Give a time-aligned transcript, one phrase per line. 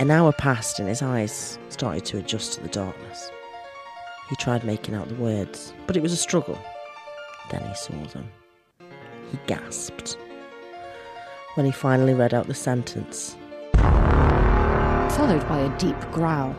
[0.00, 3.32] An hour passed and his eyes started to adjust to the darkness.
[4.30, 6.56] He tried making out the words, but it was a struggle.
[7.50, 8.30] Then he saw them.
[9.32, 10.16] He gasped.
[11.54, 13.36] When he finally read out the sentence,
[13.74, 16.54] Followed by a deep growl.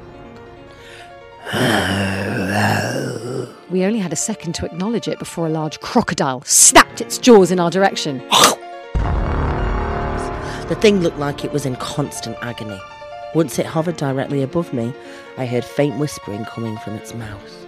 [3.69, 7.51] We only had a second to acknowledge it before a large crocodile snapped its jaws
[7.51, 8.17] in our direction.
[10.67, 12.79] the thing looked like it was in constant agony.
[13.35, 14.93] Once it hovered directly above me,
[15.37, 17.59] I heard faint whispering coming from its mouth.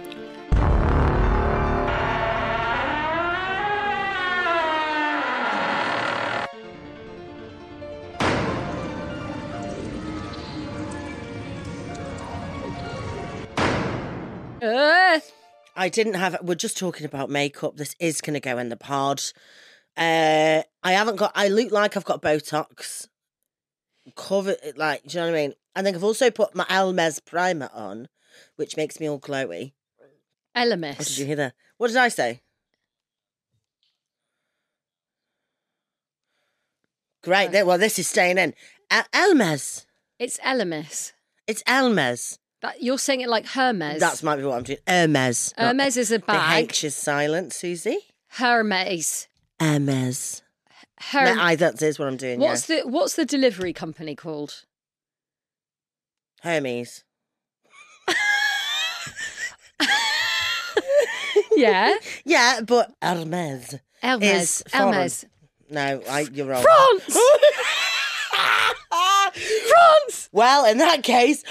[15.82, 16.38] I didn't have.
[16.42, 17.76] We're just talking about makeup.
[17.76, 19.20] This is going to go in the pod.
[19.96, 21.32] Uh, I haven't got.
[21.34, 23.08] I look like I've got Botox
[24.16, 24.56] covered.
[24.62, 25.54] Eh, like, do you know what I mean?
[25.74, 28.08] I think I've also put my Elmes primer on,
[28.56, 29.72] which makes me all glowy.
[30.54, 31.54] Elmes what did you hear there?
[31.78, 32.42] What did I say?
[37.22, 37.52] Great.
[37.64, 38.54] Well, this is staying in.
[38.90, 39.86] El- Elmes.
[40.18, 41.12] It's Elemis.
[41.46, 42.38] It's Elmes.
[42.62, 44.00] That, you're saying it like Hermes.
[44.00, 44.78] That might be what I'm doing.
[44.86, 45.52] Hermes.
[45.56, 46.68] Hermes is a bag.
[46.68, 46.72] The.
[46.72, 47.98] H is silent, Susie.
[48.28, 49.26] Hermes.
[49.58, 50.41] Hermes.
[51.14, 52.38] No, I, that is what I'm doing.
[52.40, 54.64] what's the What's the delivery company called?
[56.42, 57.04] Hermes?
[61.54, 63.78] Yeah, Yeah, but Hermes.
[64.02, 64.62] Hermes.
[64.72, 65.24] Hermes.
[65.70, 66.62] No, I, you're wrong.
[66.62, 67.18] France.
[69.32, 70.28] France.
[70.32, 71.42] well, in that case,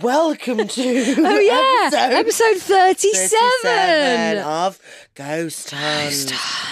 [0.00, 3.38] welcome to Oh yeah, episode episode thirty-seven.
[3.62, 4.80] 37 of
[5.14, 6.24] Ghost Huns.
[6.24, 6.71] Ghosts, ghosts.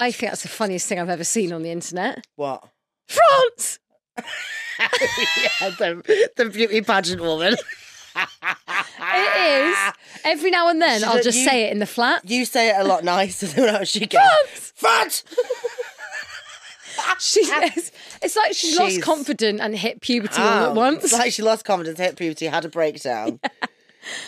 [0.00, 2.26] I think that's the funniest thing I've ever seen on the internet.
[2.36, 2.64] What?
[3.08, 3.78] France.
[4.18, 7.54] yeah, the, the beauty pageant woman.
[8.14, 9.76] It is.
[10.24, 12.28] Every now and then, She I'll just you- say it in the flat.
[12.28, 14.72] You say it a lot nicer than how she goes.
[14.74, 15.24] France!
[17.18, 21.04] She says, it's like she lost She's- confidence and hit puberty all Oh, at once.
[21.04, 23.40] It's like she lost confidence, hit puberty, had a breakdown.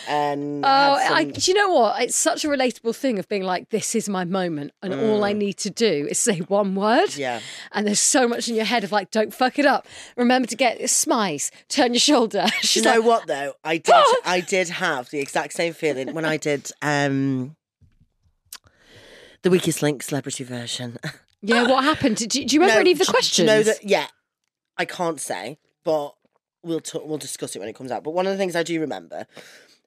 [0.07, 2.01] And Oh, had I, do you know what?
[2.01, 5.33] It's such a relatable thing of being like, this is my moment, and all I
[5.33, 7.09] need to do is say one word.
[7.09, 7.17] Mm.
[7.17, 7.39] Yeah.
[7.71, 9.87] And there's so much in your head of like, don't fuck it up.
[10.15, 12.45] Remember to get smize, turn your shoulder.
[12.75, 13.53] You know like, what though?
[13.63, 13.93] I did.
[14.25, 17.55] I did have the exact same feeling when I did um,
[19.43, 20.97] the weakest link celebrity version.
[21.41, 22.17] yeah, what happened?
[22.17, 23.45] Do, do you remember No, any of the questions?
[23.47, 23.83] know that?
[23.83, 24.07] Yeah,
[24.77, 26.15] I can't say, but
[26.63, 28.03] we'll talk, we'll discuss it when it comes out.
[28.03, 29.27] But one of the things I do remember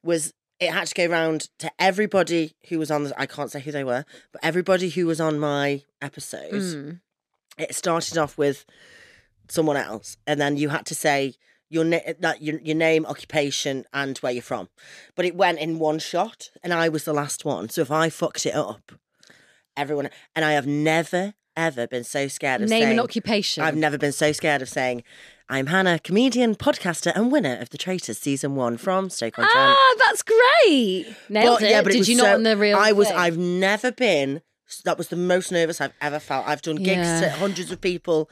[0.03, 3.05] was it had to go round to everybody who was on.
[3.05, 6.53] The, I can't say who they were, but everybody who was on my episode.
[6.53, 7.01] Mm.
[7.57, 8.65] It started off with
[9.49, 11.35] someone else, and then you had to say
[11.71, 14.69] your na- that your, your name, occupation, and where you're from.
[15.15, 17.69] But it went in one shot, and I was the last one.
[17.69, 18.93] So if I fucked it up,
[19.77, 23.65] everyone and I have never ever been so scared of Name saying, and occupation.
[23.65, 25.03] I've never been so scared of saying,
[25.51, 29.57] I'm Hannah, comedian, podcaster, and winner of The Traitors season one from Stoke on Trent.
[29.79, 31.07] Ah, that's great.
[31.31, 31.71] Nailed it.
[31.71, 32.77] it Did was you not so- on the real?
[32.77, 33.09] I was.
[33.09, 33.17] thing?
[33.17, 34.43] I've never been.
[34.85, 36.47] That was the most nervous I've ever felt.
[36.47, 37.21] I've done gigs Yeah.
[37.23, 38.29] to hundreds of people.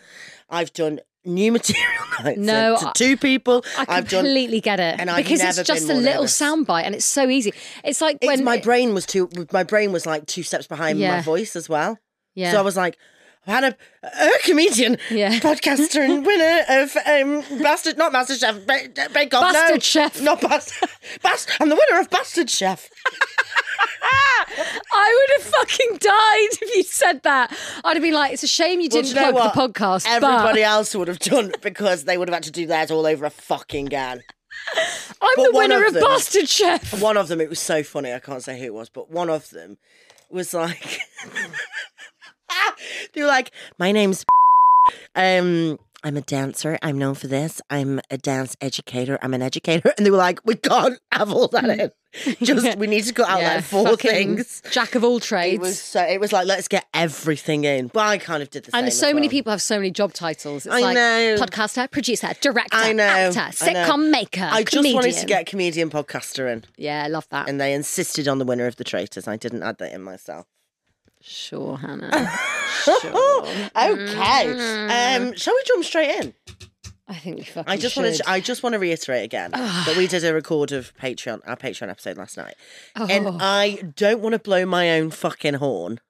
[0.50, 3.65] I've done new material nights No, to I- two people.
[3.88, 4.25] I have done.
[4.26, 6.38] completely get it and I've because never it's just a been more little nervous.
[6.38, 7.55] soundbite and it's so easy.
[7.82, 9.31] It's like It's when my brain was too.
[9.53, 11.16] My brain was like two steps behind Yeah.
[11.16, 11.99] my voice as well.
[12.34, 12.53] Yeah.
[12.53, 12.99] So I was like,
[13.46, 15.38] Hannah, a comedian, Yeah.
[15.38, 19.43] podcaster, and winner of um, Bastard, not Master Chef, Bake Bake Off.
[19.44, 20.20] no, Bastard Chef.
[20.20, 20.88] not Bastard.
[21.22, 22.88] Bast- I'm the winner of Bastard Chef.
[24.93, 27.56] I would have fucking died if you said that.
[27.84, 30.06] I'd have been like, it's a shame you didn't do you know plug the podcast.
[30.08, 33.06] Everybody but else would have done because they would have had to do theirs all
[33.06, 34.22] over a fucking gan.
[35.22, 37.00] I'm but the winner of of, them- Bastard Chef.
[37.00, 38.12] One of them, it was so funny.
[38.12, 39.78] I can't say who it was, but one of them
[40.31, 41.00] was like,
[43.16, 44.24] they were like, "My name's,"
[45.16, 46.78] um, I'm a dancer.
[46.82, 47.60] I'm known for this.
[47.68, 49.18] I'm a dance educator.
[49.22, 49.92] I'm an educator.
[49.96, 51.90] And they were like, we can't have all that in.
[52.42, 54.62] Just, we need to cut out like four things.
[54.70, 55.60] Jack of all It trades.
[55.60, 56.00] was so.
[56.02, 57.88] It was like let's get everything in.
[57.88, 58.84] But I kind of did the same.
[58.84, 59.30] and so many well.
[59.32, 60.64] people have so many job titles.
[60.64, 61.36] It's I like know.
[61.40, 63.02] podcaster, producer, director, I know.
[63.04, 63.84] actor, I know.
[63.84, 67.48] sitcom maker, I just wanted to get comedian podcaster in, Yeah, I love that.
[67.48, 69.26] and they insisted on the winner of the traitors.
[69.26, 70.46] I didn't add that in myself.
[71.20, 72.10] Sure, Hannah.
[72.66, 73.46] sure.
[73.76, 75.16] Okay.
[75.16, 76.34] Um, shall we jump straight in?
[77.08, 78.02] I think we fucking I just should.
[78.04, 78.28] want to.
[78.30, 81.88] I just want to reiterate again that we did a record of Patreon, our Patreon
[81.88, 82.54] episode last night,
[82.96, 83.36] and Oh.
[83.40, 86.00] I don't want to blow my own fucking horn,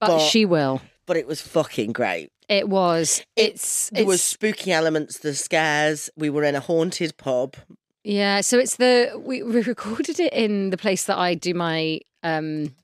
[0.00, 0.80] but, but- she will.
[1.06, 2.30] but it was fucking great.
[2.48, 3.24] It was.
[3.36, 3.90] It's.
[3.90, 6.10] There was it's spooky elements, the scares.
[6.16, 7.56] We were in a haunted pub.
[8.04, 8.40] yeah.
[8.40, 12.74] So it's the we, we recorded it in the place that I do my um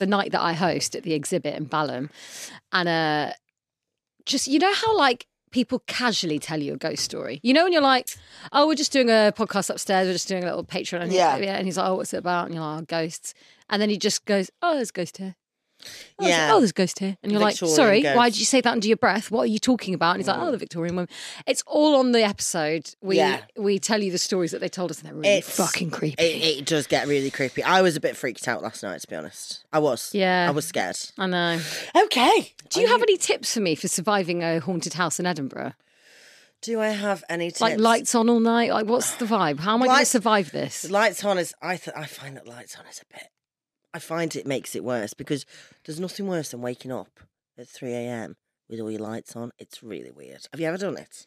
[0.00, 2.10] the night that I host at the exhibit in Balham,
[2.72, 3.32] and uh,
[4.26, 7.40] just you know how like people casually tell you a ghost story.
[7.42, 8.08] You know when you're like,
[8.52, 10.06] oh, we're just doing a podcast upstairs.
[10.06, 11.02] We're just doing a little Patreon.
[11.02, 11.36] And Yeah.
[11.38, 11.56] yeah.
[11.56, 12.46] And he's like, oh, what's it about?
[12.46, 13.34] And you're like, oh, ghosts.
[13.68, 15.34] And then he just goes, oh, there's a ghost here.
[16.18, 16.54] Oh, there's- Yeah.
[16.54, 17.16] Oh, there's a ghost here.
[17.22, 19.30] And you're Victorian like, sorry, why did you say that under your breath?
[19.30, 20.12] What are you talking about?
[20.12, 20.42] And he's like, mm.
[20.42, 21.08] oh, the Victorian woman.
[21.46, 22.94] It's all on the episode.
[23.00, 23.40] We Yeah.
[23.56, 26.22] we tell you the stories that they told us, and they're really It's fucking creepy.
[26.22, 27.62] It, it does get really creepy.
[27.62, 29.64] I was a bit freaked out last night, to be honest.
[29.72, 30.10] I was.
[30.14, 30.46] Yeah.
[30.48, 30.98] I was scared.
[31.18, 31.60] I know.
[32.04, 32.52] Okay.
[32.68, 35.72] Do you have any tips for me for surviving a haunted house in Edinburgh?
[36.62, 37.62] Do I have any tips?
[37.62, 38.70] Like lights on all night?
[38.70, 39.60] Like, what's the vibe?
[39.60, 40.90] How am I going to survive this?
[40.90, 41.54] Lights on is.
[41.62, 43.28] I th- I find that lights on is a bit.
[43.92, 45.44] I find it makes it worse because
[45.84, 47.20] there's nothing worse than waking up
[47.58, 48.36] at three a.m.
[48.68, 49.50] with all your lights on.
[49.58, 50.46] It's really weird.
[50.52, 51.26] Have you ever done it?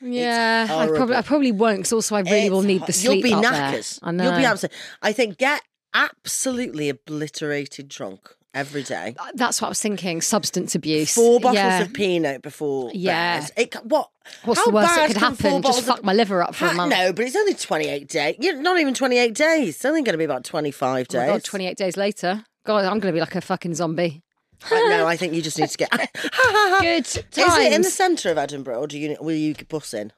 [0.00, 3.24] Yeah, I probably I probably won't because also I really will need the sleep.
[3.24, 3.80] You'll be there.
[4.02, 4.24] I know.
[4.24, 4.78] You'll be absolutely.
[5.02, 5.62] I think get
[5.94, 9.14] absolutely obliterated drunk every day.
[9.18, 10.20] Uh, that's what I was thinking.
[10.20, 11.14] Substance abuse.
[11.14, 11.82] Four bottles yeah.
[11.82, 12.90] of peanut before.
[12.92, 13.40] Yeah.
[13.40, 13.50] bed.
[13.56, 14.10] It, what?
[14.44, 15.36] What's how the worst that could happen?
[15.36, 16.90] Just bottles of- fuck my liver up for a month.
[16.90, 18.36] No, but it's only 28 days.
[18.40, 19.76] You're not even 28 days.
[19.76, 21.30] It's only going to be about 25 Oh days.
[21.30, 22.44] God, 28 days later.
[22.64, 24.22] God, I'm going to be like a fucking zombie.
[24.70, 25.90] I- no, I think you just need to get.
[26.80, 30.12] Good Is it in the centre of Edinburgh, or do you will you bus in?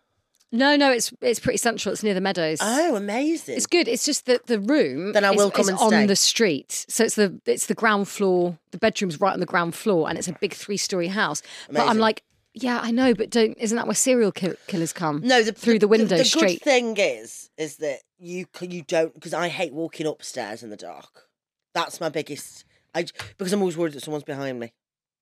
[0.50, 1.93] No, no, it's it's pretty central.
[1.93, 2.59] It's near the meadows.
[2.62, 3.56] Oh, amazing!
[3.56, 3.87] It's good.
[3.87, 6.06] It's just that the room Then I is- will come is and on stay.
[6.06, 6.87] the street.
[6.89, 8.59] So it's the it's the ground floor.
[8.71, 11.43] The bedroom's right on the ground floor, and it's a big three story house.
[11.69, 12.00] But I'm Amazing.
[12.00, 12.23] like,
[12.55, 15.21] yeah, I know, but don't isn't that where serial kill- killers come?
[15.23, 16.61] no, the, through the window The, straight.
[16.61, 20.71] good thing is, is that you c- you don't because I hate walking upstairs in
[20.71, 21.29] the dark.
[21.75, 22.65] That's my biggest.
[22.94, 23.05] I
[23.37, 24.73] because I'm always worried that someone's behind me.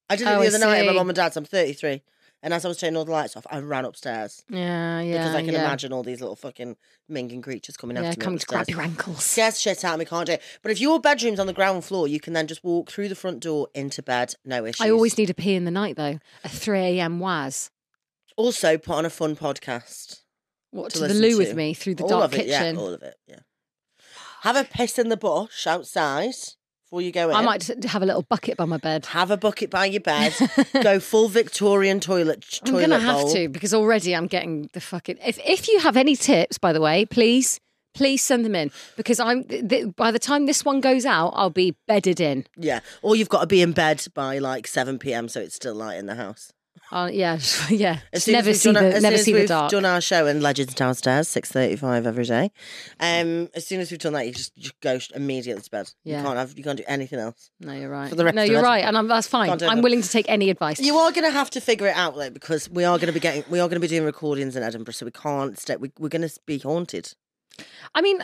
[0.08, 0.96] I did it Oh, the I other night at my see.
[0.98, 1.36] mum and dad's.
[1.36, 2.00] I'm 33,
[2.42, 5.18] and as I was turning all the lights off, I ran upstairs Yeah, yeah.
[5.18, 5.60] because I can yeah.
[5.64, 6.76] imagine all these little fucking
[7.10, 8.24] minging creatures coming Yeah, after me.
[8.24, 9.24] coming to grab your ankles.
[9.24, 10.42] scares the shit out of me, can't do it.
[10.62, 13.14] But if your bedroom's on the ground floor, you can then just walk through the
[13.14, 14.80] front door into bed, no issues.
[14.86, 16.18] I always need a pee in the night though.
[16.44, 17.18] A 3 a.m.
[17.20, 17.70] was.
[18.36, 20.20] also put on a fun podcast.
[20.70, 21.38] What To to, the loo to.
[21.38, 22.74] with me through the all dark of it, kitchen.
[22.76, 23.38] yeah, all of it, yeah.
[24.42, 26.34] Have a piss in the bush outside
[26.86, 27.36] before you go in.
[27.36, 29.06] I might just have a little bucket by my bed.
[29.06, 30.32] have a bucket by your bed.
[30.82, 32.60] go full Victorian toilet.
[32.62, 33.34] I'm toilet gonna have bowl.
[33.34, 35.18] to because already I'm getting the fucking.
[35.24, 37.58] If if you have any tips, by the way, please
[37.94, 39.44] please send them in because I'm.
[39.44, 42.46] Th- th- by the time this one goes out, I'll be bedded in.
[42.56, 45.28] Yeah, or you've got to be in bed by like seven p.m.
[45.28, 46.52] so it's still light in the house.
[46.92, 47.38] Uh, yeah,
[47.70, 47.98] yeah.
[48.12, 49.70] As Just soon as never see done the never see the we've dark.
[49.70, 52.50] Done our show in Legends Downstairs, six thirty-five every day.
[53.00, 55.90] Um, as soon as we've done that, you just, just go immediately to bed.
[56.04, 56.18] Yeah.
[56.18, 57.50] You can't have, you can't do anything else.
[57.60, 58.08] No, you're right.
[58.08, 59.62] for the rest no, you're right, and I'm, that's fine.
[59.62, 60.80] I'm willing to take any advice.
[60.80, 63.12] You are going to have to figure it out though, because we are going to
[63.12, 65.76] be getting, we are going to be doing recordings in Edinburgh, so we can't stay.
[65.76, 67.14] We, we're going to be haunted.
[67.94, 68.22] I mean,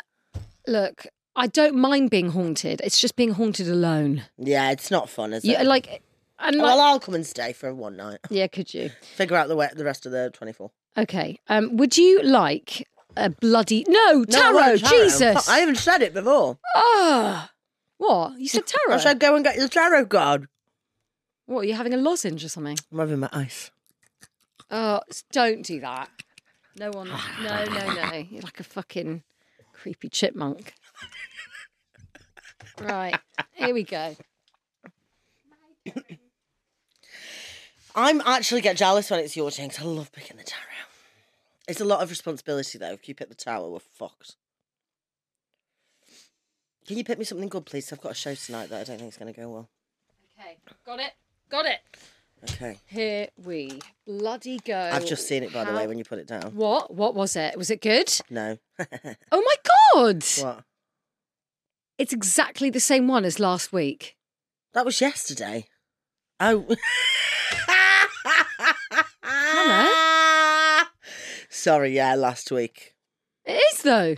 [0.66, 2.80] look, I don't mind being haunted.
[2.84, 4.24] It's just being haunted alone.
[4.38, 5.48] Yeah, it's not fun, is it?
[5.48, 6.02] You, like,
[6.42, 8.18] and like, well, I'll come and stay for one night.
[8.30, 8.90] yeah, could you?
[9.16, 10.70] Figure out the way, the rest of the twenty-four.
[10.98, 11.38] Okay.
[11.48, 14.52] Um, would you like a bloody no No, tarot?
[14.54, 15.02] want tarot.
[15.04, 15.48] Jesus.
[15.48, 16.58] I haven't said it before.
[16.74, 17.50] Ah,
[17.98, 18.94] what you said tarot?
[18.96, 20.48] I said go and get your tarot card.
[21.46, 22.78] What are you having a lozenge or something?
[22.90, 23.70] I'm having my ice.
[24.70, 25.00] Oh,
[25.32, 26.08] don't do that.
[26.78, 27.08] No one.
[27.42, 28.12] No, no, no.
[28.30, 29.22] You're like a fucking
[29.72, 30.74] creepy chipmunk.
[32.80, 33.18] Right.
[33.52, 34.16] Here we go.
[37.94, 40.62] I'm actually get jealous when it's your turn 'cause I love picking the tarot.
[41.68, 42.92] It's a lot of responsibility though.
[42.92, 44.36] If you pick the tower, we're fucked.
[46.86, 47.92] Can you pick me something good, please?
[47.92, 49.68] I've got a show tonight that I don't think is going to go well.
[50.38, 50.58] Okay.
[50.84, 51.12] Got it.
[51.48, 51.80] Got it.
[52.50, 52.78] Okay.
[52.86, 54.76] Here we bloody go.
[54.76, 56.56] I've just seen it by the way when you put it down.
[56.56, 56.92] What?
[56.92, 57.56] What was it?
[57.56, 58.12] Was it good?
[58.30, 58.58] No.
[59.30, 59.54] Oh my
[59.94, 60.24] god!
[60.40, 60.64] what?
[61.98, 64.16] It's exactly the same one as last week.
[64.72, 65.66] That was yesterday.
[66.40, 66.66] Oh.
[71.62, 72.96] Sorry, yeah, last week.
[73.44, 74.16] It is though.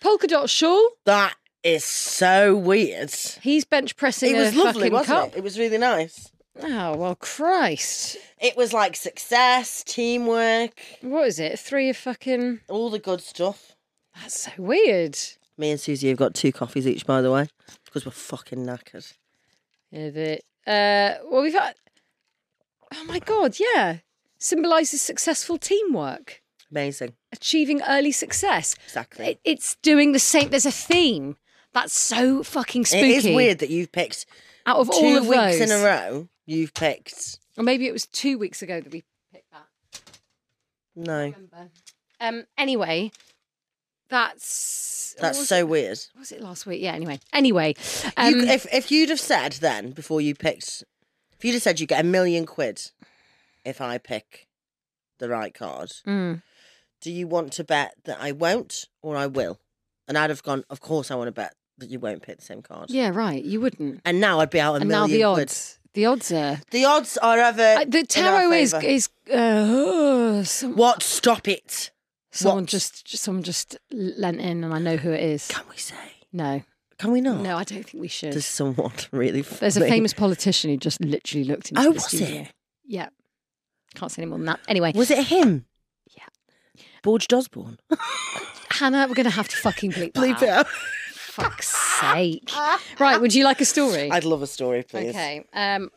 [0.00, 0.90] Polka dot shawl.
[1.06, 3.10] That is so weird.
[3.40, 5.28] He's bench pressing It was a lovely, fucking wasn't cup.
[5.34, 5.38] it?
[5.38, 6.30] It was really nice.
[6.62, 8.16] Oh well, Christ!
[8.40, 11.58] It was like success, teamwork, What is it?
[11.58, 12.60] Three of fucking.
[12.68, 13.74] all the good stuff.
[14.20, 15.18] That's so weird.
[15.58, 17.48] Me and Susie have got two coffees each, by the way,
[17.86, 19.12] because we're fucking knackered.
[19.90, 21.74] Yeah, the, uh, well, we've had.
[22.94, 23.56] Oh my god!
[23.58, 23.98] Yeah,
[24.38, 26.41] symbolises successful teamwork,
[26.72, 27.12] Amazing.
[27.32, 28.74] achieving early success.
[28.84, 29.26] Exactly.
[29.26, 30.48] It, it's doing the same.
[30.50, 31.36] There's a theme.
[31.72, 33.12] That's so fucking spooky.
[33.12, 34.26] It is weird that you've picked
[34.66, 36.28] Out of all of weeks those, in a row.
[36.46, 39.66] You've picked or maybe it was two weeks ago that we picked that.
[40.96, 41.18] no.
[41.24, 41.70] remember.
[42.20, 42.44] Um.
[42.56, 43.10] Anyway,
[44.08, 45.68] that's That's so it?
[45.68, 45.98] weird.
[46.18, 46.80] was it last week?
[46.80, 46.92] Yeah.
[46.92, 47.18] Anyway.
[47.32, 47.74] Anyway.
[48.16, 50.84] Um, you, if if you'd have said then before you picked,
[51.32, 52.90] if you'd have said you get a million quid
[53.64, 54.48] if I pick
[55.18, 56.42] the right card, mm,
[57.02, 59.58] do you want to bet that I won't or I will?
[60.08, 60.64] And I'd have gone.
[60.70, 62.90] Of course, I want to bet that you won't pick the same card.
[62.90, 63.10] yeah.
[63.10, 63.44] Right.
[63.44, 64.00] You wouldn't.
[64.04, 65.42] And now I'd be out a and now million the quid.
[65.48, 65.78] odds.
[65.94, 66.60] The odds are.
[66.70, 67.74] The odds are ever.
[67.80, 69.08] Uh, the tarot is is.
[69.30, 71.02] Uh, some- What?
[71.02, 71.90] Stop it!
[72.34, 72.70] someone what?
[72.70, 75.48] just someone just lent in, and I know who it is.
[75.48, 75.94] Can we say?
[76.32, 76.62] No,
[76.98, 77.42] Can we not?
[77.42, 78.32] no, I don't think we should.
[78.32, 79.42] There's someone really.
[79.42, 82.40] There's a famous politician who just literally looked into Oh, the was studio.
[82.42, 82.52] it?
[82.86, 83.08] Yeah,
[83.94, 84.60] can't say any more than that.
[84.66, 85.66] Anyway, Was it him?
[87.02, 87.78] Borge Dosborne.
[88.70, 90.66] Hannah, we're gonna have to fucking bleep, that Bleep it out.
[90.68, 92.50] Fuck's sake!
[92.98, 94.10] right, would you like a story?
[94.10, 95.10] I'd love a story, please.
[95.10, 95.44] Okay.
[95.52, 95.90] Um,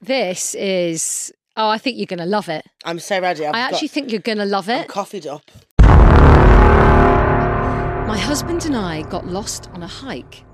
[0.00, 1.32] this is.
[1.56, 2.64] Oh, I think you're gonna love it.
[2.84, 3.46] I'm so ready.
[3.46, 4.88] I've I actually got, think you're gonna love I'm it.
[4.88, 5.50] coffeeed up.
[8.06, 10.44] My husband and I got lost on a hike,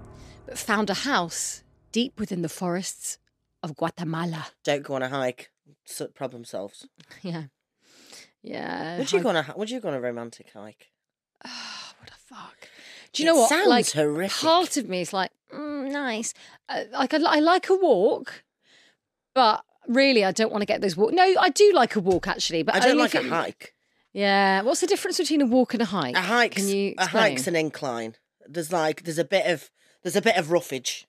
[0.46, 3.18] but found a house deep within the forests
[3.62, 4.46] of Guatemala.
[4.64, 5.50] Don't go on a hike.
[5.84, 6.86] So, problem solved.
[7.22, 7.44] Yeah.
[8.42, 8.98] Yeah.
[8.98, 10.88] Would you go on a Would you go on a romantic hike?
[11.44, 12.68] Oh, what a fuck.
[13.12, 13.48] Do you know It what?
[13.48, 14.40] sounds like, horrific.
[14.40, 16.32] part of me is like, mm, nice.
[16.68, 18.44] Uh, like, I, I like a walk,
[19.34, 21.12] but really, I don't want to get those walk.
[21.12, 23.74] No, I do like a walk actually, but I don't like a it- hike.
[24.12, 24.62] Yeah.
[24.62, 26.16] What's the difference between a walk and a hike?
[26.16, 28.16] A hike's Can you a hike's an incline.
[28.46, 29.70] There's like there's a bit of
[30.02, 31.06] there's a bit of roughage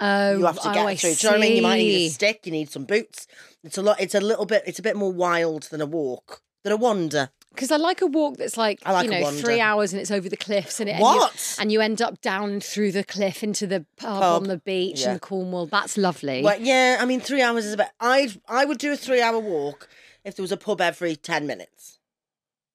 [0.00, 1.14] oh, you have to oh, get I through.
[1.14, 1.56] Do you know what I mean?
[1.56, 2.40] You might need a stick.
[2.44, 3.26] You need some boots.
[3.64, 4.00] It's a lot.
[4.00, 4.62] It's a little bit.
[4.66, 6.42] It's a bit more wild than a walk.
[6.64, 7.30] Than a wander.
[7.54, 10.28] Because I like a walk that's like, like you know, three hours and it's over
[10.28, 13.66] the cliffs and it and you- and you, end up down through the cliff into
[13.66, 14.42] the pub, Pub.
[14.42, 15.14] on the beach Yeah.
[15.14, 15.66] in Cornwall.
[15.66, 16.42] That's lovely.
[16.42, 16.98] Well, yeah.
[17.00, 17.88] I mean, three hours is a bit.
[18.00, 19.88] I I would do a three hour walk
[20.24, 21.98] if there was a pub every ten minutes.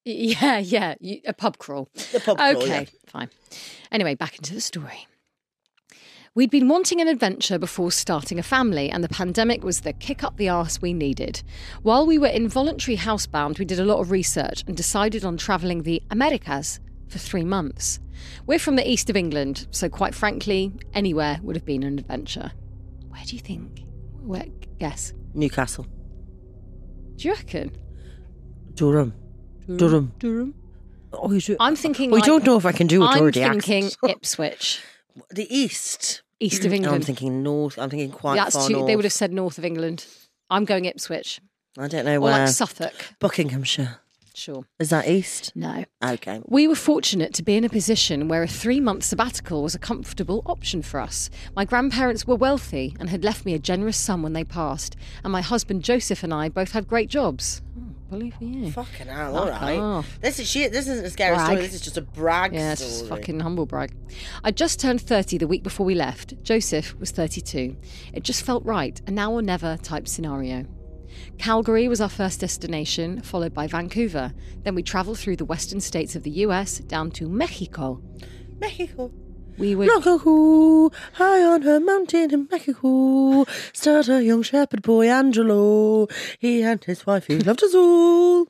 [0.05, 1.87] Yeah, yeah, you, a pub crawl.
[2.11, 2.99] The pub crawl, Okay, yeah.
[3.09, 3.29] fine.
[3.89, 5.07] Anyway, back into the story.
[6.35, 10.23] We'd been wanting an adventure before starting a family, and the pandemic was the kick
[10.23, 11.43] up the arse we needed.
[11.83, 15.83] While we were involuntary housebound, we did a lot of research and decided on travelling
[15.83, 17.99] the Americas for three months.
[18.47, 22.51] We're from the east of England, so quite frankly, anywhere would have been an adventure.
[23.09, 23.83] Where do you think?
[24.23, 24.45] Where?
[24.79, 25.13] Guess.
[25.35, 25.85] Newcastle,
[27.15, 27.77] Do you reckon?
[28.73, 29.13] Durham,
[29.75, 30.13] Durham.
[30.17, 30.55] Durham.
[31.11, 31.57] Oh, you do.
[31.59, 32.09] I'm thinking.
[32.09, 33.97] we like, don't know if I can do a I'm thinking accent.
[34.09, 34.81] Ipswich,
[35.29, 36.22] the east.
[36.43, 36.73] East of mm.
[36.73, 36.95] Oh, England.
[36.95, 37.77] I'm thinking north.
[37.79, 38.87] I'm thinking quite That's far too, north.
[38.87, 40.05] they would have said north of England.
[40.49, 41.39] I'm going Ipswich
[41.77, 42.39] I don't know or where.
[42.39, 42.93] like Suffolk.
[43.19, 43.99] Buckinghamshire.
[44.35, 44.65] Sure.
[44.79, 45.51] Is that east?
[45.55, 45.85] No.
[46.03, 46.41] Okay.
[46.47, 49.79] We were fortunate to be in a position where a three month sabbatical was a
[49.79, 51.29] comfortable option for us.
[51.55, 55.31] My grandparents were wealthy and had left me a generous sum when they passed, and
[55.31, 57.61] my husband Joseph and I both had great jobs.
[57.77, 58.71] Oh, bully for you.
[58.71, 59.79] Fucking hell, all Fuck right.
[59.79, 60.19] off.
[60.21, 60.67] This is she.
[60.67, 61.45] This isn't a scary Brag.
[61.47, 61.61] story.
[61.63, 62.99] This is just a brag Yeah, it's story.
[62.99, 63.91] just fucking humble brag.
[64.43, 66.41] I just turned 30 the week before we left.
[66.43, 67.75] Joseph was 32.
[68.13, 70.65] It just felt right, a now or never type scenario.
[71.37, 74.33] Calgary was our first destination, followed by Vancouver.
[74.63, 78.01] Then we travelled through the western states of the US down to Mexico.
[78.59, 79.11] Mexico.
[79.57, 86.07] We were Mexico, high on her mountain in Mexico, started a young shepherd boy, Angelo.
[86.39, 88.47] He and his wife, he loved us all.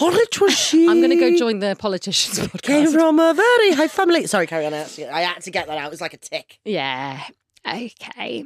[0.00, 0.88] On rich was she.
[0.88, 4.26] I'm going to go join the politicians Came from a very high family.
[4.26, 4.74] Sorry, carry on.
[4.74, 5.88] I had, to, I had to get that out.
[5.88, 6.60] It was like a tick.
[6.64, 7.20] Yeah.
[7.66, 8.44] Okay.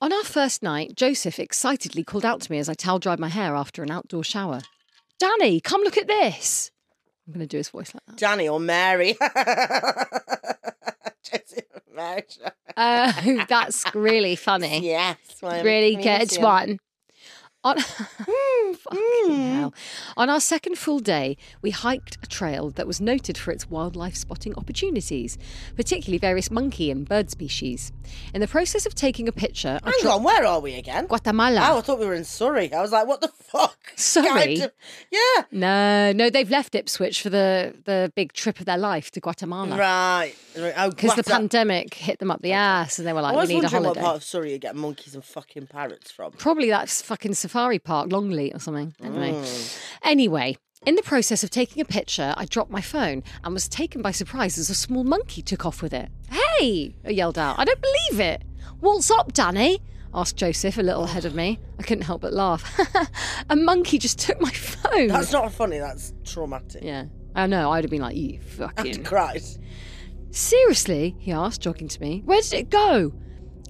[0.00, 3.28] On our first night, Joseph excitedly called out to me as I towel dried my
[3.28, 4.62] hair after an outdoor shower.
[5.18, 6.70] Danny, come look at this.
[7.26, 8.16] I'm going to do his voice like that.
[8.16, 9.16] Danny or Mary.
[12.76, 14.80] Oh, that's really funny.
[14.86, 15.16] Yes.
[15.42, 16.42] well, Really good yeah.
[16.42, 16.78] one.
[17.66, 19.32] On, hmm, hmm.
[19.32, 19.74] hell.
[20.16, 24.14] On our second full day, we hiked a trail that was noted for its wildlife
[24.14, 25.36] spotting opportunities,
[25.74, 27.90] particularly various monkey and bird species.
[28.32, 31.06] In the process of taking a picture, I Hang on, where are we again?
[31.06, 31.58] Guatemala.
[31.72, 32.72] Oh, I thought we were in Surrey.
[32.72, 33.76] I was like, what the fuck?
[33.96, 34.60] Surrey?
[34.60, 34.70] Of-
[35.10, 35.42] Yeah.
[35.50, 39.76] No, no, they've left Ipswich for the, the big trip of their life to Guatemala.
[39.76, 40.34] Right.
[40.56, 40.74] right.
[40.76, 43.54] Oh, Because the pandemic hit them up the ass and they were like, we need
[43.54, 44.00] a wondering what holiday.
[44.02, 46.30] part of Surrey you get monkeys and fucking parrots from.
[46.30, 48.94] Probably that's fucking Safari Park, Longleat or something.
[49.02, 49.32] Anyway.
[49.32, 49.78] Mm.
[50.02, 54.02] Anyway, in the process of taking a picture, I dropped my phone and was taken
[54.02, 56.10] by surprise as a small monkey took off with it.
[56.30, 56.94] Hey!
[57.04, 57.58] I yelled out.
[57.58, 58.42] I don't believe it.
[58.80, 59.80] What's up, Danny?
[60.14, 61.58] asked Joseph, a little ahead of me.
[61.78, 62.62] I couldn't help but laugh.
[63.50, 65.08] a monkey just took my phone.
[65.08, 65.78] That's not funny.
[65.78, 66.82] That's traumatic.
[66.82, 67.04] yeah.
[67.34, 69.04] I know, I'd have been like, you I'd fucking.
[69.04, 69.42] cried.
[70.30, 71.16] Seriously?
[71.18, 72.22] He asked, jogging to me.
[72.24, 73.12] Where did it go?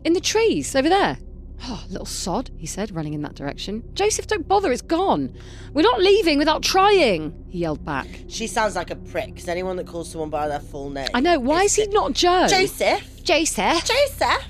[0.05, 1.19] In the trees, over there.
[1.65, 3.83] Oh, little sod, he said, running in that direction.
[3.95, 5.35] Joseph, don't bother, it's gone.
[5.73, 8.07] We're not leaving without trying, he yelled back.
[8.29, 9.35] She sounds like a prick.
[9.35, 11.09] Because anyone that calls someone by their full name.
[11.15, 12.47] I know, why is he not Joe?
[12.49, 13.23] Joseph.
[13.25, 13.85] Joseph.
[13.85, 14.47] Joseph.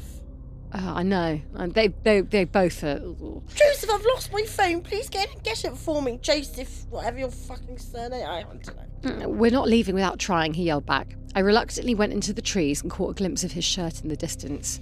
[0.75, 1.40] Oh, I know.
[1.54, 2.98] And they, they, they both are.
[2.98, 4.82] Joseph, I've lost my phone.
[4.82, 6.18] Please get get it for me.
[6.20, 8.26] Joseph, whatever your fucking surname.
[8.28, 8.82] I don't know.
[9.10, 11.14] Mm, we're not leaving without trying, he yelled back.
[11.34, 14.16] I reluctantly went into the trees and caught a glimpse of his shirt in the
[14.16, 14.80] distance.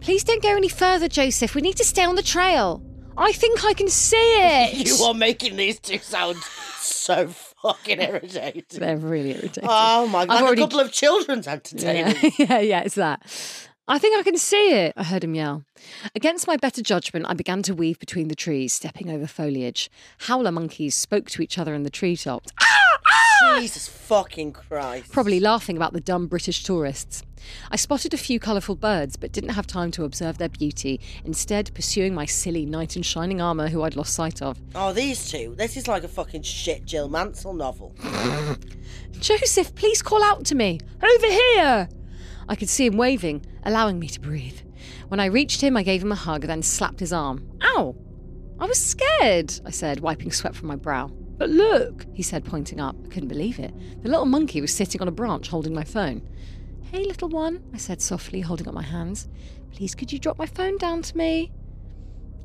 [0.00, 1.54] Please don't go any further, Joseph.
[1.54, 2.82] We need to stay on the trail.
[3.16, 4.86] I think I can see it.
[4.86, 6.36] You are making these two sound
[6.78, 8.62] so fucking irritating.
[8.78, 9.64] They're really irritating.
[9.68, 10.36] Oh my god!
[10.36, 12.18] I've already- A couple of children's entertainment.
[12.22, 13.22] Yeah, yeah, yeah, it's that.
[13.88, 15.64] I think I can see it, I heard him yell.
[16.16, 19.88] Against my better judgment, I began to weave between the trees, stepping over foliage.
[20.18, 22.50] Howler monkeys spoke to each other in the treetops,
[23.08, 23.58] Ah!
[23.60, 25.12] Jesus fucking Christ!
[25.12, 27.22] probably laughing about the dumb British tourists.
[27.70, 31.72] I spotted a few colourful birds, but didn't have time to observe their beauty, instead,
[31.74, 34.60] pursuing my silly knight in shining armour who I'd lost sight of.
[34.74, 35.54] Oh, these two.
[35.56, 37.94] This is like a fucking shit Jill Mansell novel.
[39.20, 40.80] Joseph, please call out to me.
[41.02, 41.88] Over here!
[42.48, 44.60] I could see him waving, allowing me to breathe.
[45.08, 47.48] When I reached him, I gave him a hug, then slapped his arm.
[47.62, 47.96] Ow!
[48.58, 51.10] I was scared, I said, wiping sweat from my brow.
[51.38, 52.96] But look, he said, pointing up.
[53.04, 53.74] I couldn't believe it.
[54.02, 56.22] The little monkey was sitting on a branch holding my phone.
[56.90, 59.28] Hey, little one, I said softly, holding up my hands.
[59.72, 61.52] Please, could you drop my phone down to me?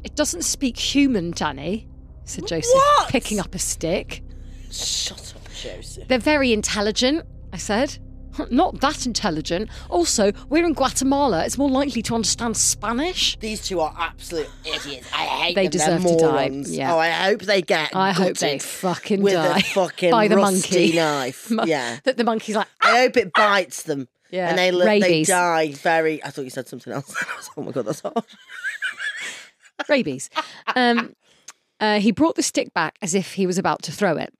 [0.04, 1.88] It doesn't speak human, Danny,
[2.26, 3.10] said Joseph, What?
[3.10, 4.24] picking up a stick.
[4.72, 6.08] Shut up, Joseph.
[6.08, 7.98] They're very intelligent, I said.
[8.50, 9.70] Not that intelligent.
[9.90, 11.46] Also, we're in Guatemala.
[11.46, 13.38] It's more likely to understand Spanish.
[13.40, 15.08] These two are absolute idiots.
[15.14, 15.72] I hate They them.
[15.72, 16.94] deserve They're to die, yeah.
[16.94, 17.96] Oh, I hope they get.
[17.96, 20.96] I hope they fucking with die a fucking by the rusty monkey.
[20.96, 21.52] knife.
[21.66, 22.00] Yeah.
[22.04, 24.08] That the monkey's like, I hope it bites them.
[24.32, 26.24] Yeah, And they li- they die very.
[26.24, 27.14] I thought you said something else.
[27.58, 28.24] Oh my god, that's hard.
[29.90, 30.30] rabies.
[30.76, 31.16] Um,
[31.80, 34.34] uh, he brought the stick back as if he was about to throw it.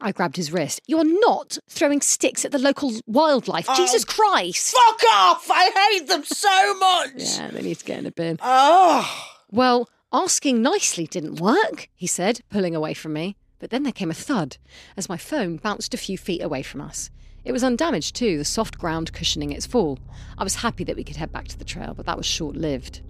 [0.00, 0.80] I grabbed his wrist.
[0.86, 3.66] You're not throwing sticks at the local wildlife.
[3.68, 3.74] Oh.
[3.76, 4.74] Jesus Christ.
[4.74, 5.48] Fuck off!
[5.50, 7.12] I hate them so much.
[7.16, 8.38] Yeah, they need to get in a bin.
[8.42, 9.28] Oh.
[9.50, 13.36] Well, asking nicely didn't work, he said, pulling away from me.
[13.58, 14.58] But then there came a thud
[14.96, 17.10] as my phone bounced a few feet away from us.
[17.44, 19.98] It was undamaged too, the soft ground cushioning its fall.
[20.36, 22.56] I was happy that we could head back to the trail, but that was short
[22.56, 23.00] lived.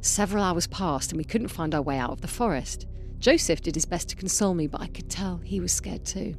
[0.00, 2.86] Several hours passed and we couldn't find our way out of the forest.
[3.22, 6.34] Joseph did his best to console me, but I could tell he was scared too.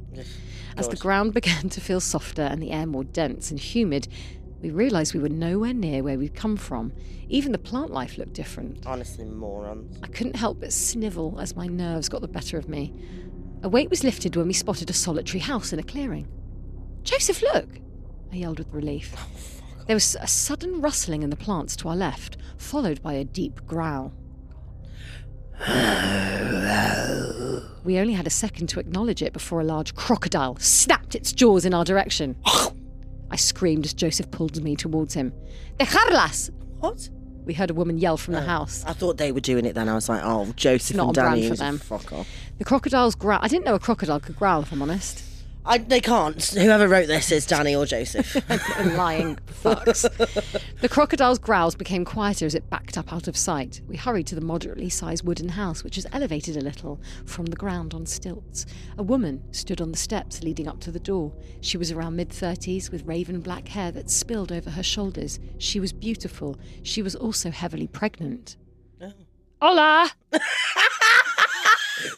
[0.76, 4.06] As the ground began to feel softer and the air more dense and humid,
[4.60, 6.92] we realised we were nowhere near where we'd come from.
[7.30, 8.84] Even the plant life looked different.
[8.86, 9.98] Honestly, morons.
[10.02, 12.92] I couldn't help but snivel as my nerves got the better of me.
[13.62, 16.28] A weight was lifted when we spotted a solitary house in a clearing.
[17.02, 17.78] Joseph, look!
[18.30, 19.14] I yelled with relief.
[19.16, 23.24] Oh, there was a sudden rustling in the plants to our left, followed by a
[23.24, 24.12] deep growl.
[27.84, 31.64] We only had a second to acknowledge it before a large crocodile snapped its jaws
[31.66, 32.36] in our direction.
[33.30, 35.32] I screamed as Joseph pulled me towards him.
[35.78, 36.50] Dejarlas!
[36.80, 37.08] What?
[37.44, 38.84] We heard a woman yell from the oh, house.
[38.86, 39.88] I thought they were doing it then.
[39.88, 41.48] I was like, oh, Joseph Not and on brand Danny.
[41.50, 41.78] for them.
[41.78, 42.28] Fuck off.
[42.58, 43.40] The crocodile's growl.
[43.42, 45.22] I didn't know a crocodile could growl, if I'm honest.
[45.66, 46.44] I, they can't.
[46.44, 48.34] Whoever wrote this is Danny or Joseph.
[48.96, 50.02] Lying fucks.
[50.80, 53.80] The crocodile's growls became quieter as it backed up out of sight.
[53.88, 57.56] We hurried to the moderately sized wooden house, which was elevated a little from the
[57.56, 58.66] ground on stilts.
[58.98, 61.32] A woman stood on the steps leading up to the door.
[61.62, 65.40] She was around mid 30s with raven black hair that spilled over her shoulders.
[65.56, 66.58] She was beautiful.
[66.82, 68.58] She was also heavily pregnant.
[69.00, 69.12] Oh.
[69.62, 70.10] Hola!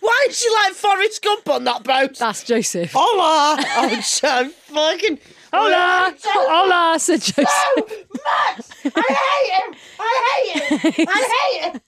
[0.01, 2.17] Why is she like Forrest Gump on that boat?
[2.19, 2.93] That's Joseph.
[2.95, 3.57] Hola!
[3.77, 5.19] I'm so fucking.
[5.53, 6.15] Hola!
[6.23, 7.47] Hola, said Joseph.
[7.47, 8.71] Max!
[8.85, 9.81] I hate him!
[10.01, 11.07] I hate him!
[11.09, 11.81] I hate him!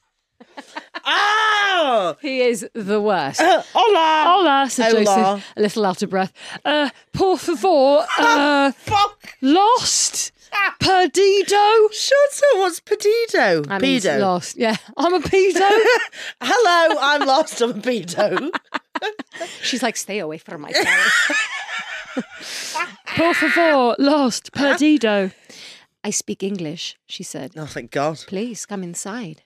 [1.05, 2.17] Oh!
[2.21, 3.41] He is the worst.
[3.43, 4.25] Hola!
[4.27, 5.05] Hola, said Hola.
[5.05, 6.33] Joseph, a little out of breath.
[6.65, 9.35] Uh, por favor, uh, Fuck!
[9.41, 10.33] lost,
[10.81, 11.89] perdido.
[11.93, 13.63] Shut up, what's Perdido?
[13.63, 14.21] That means Pedo.
[14.21, 14.57] lost.
[14.57, 15.61] Yeah, I'm a pedo.
[16.41, 18.51] Hello, I'm lost, I'm a pedo.
[19.63, 20.73] She's like, stay away from my
[23.07, 25.31] por favor, lost, perdido.
[26.03, 27.53] I speak English, she said.
[27.57, 28.25] oh, thank God.
[28.27, 29.43] Please come inside.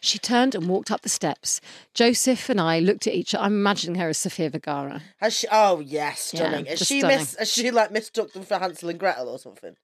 [0.00, 1.60] She turned and walked up the steps.
[1.92, 3.44] Joseph and I looked at each other.
[3.44, 5.02] I'm imagining her as Sofia Vergara.
[5.20, 5.46] Has she?
[5.52, 6.64] Oh, yes, stunning.
[6.64, 7.18] Yeah, has she stunning.
[7.18, 7.36] miss?
[7.36, 9.76] Has she like mistook them for Hansel and Gretel or something?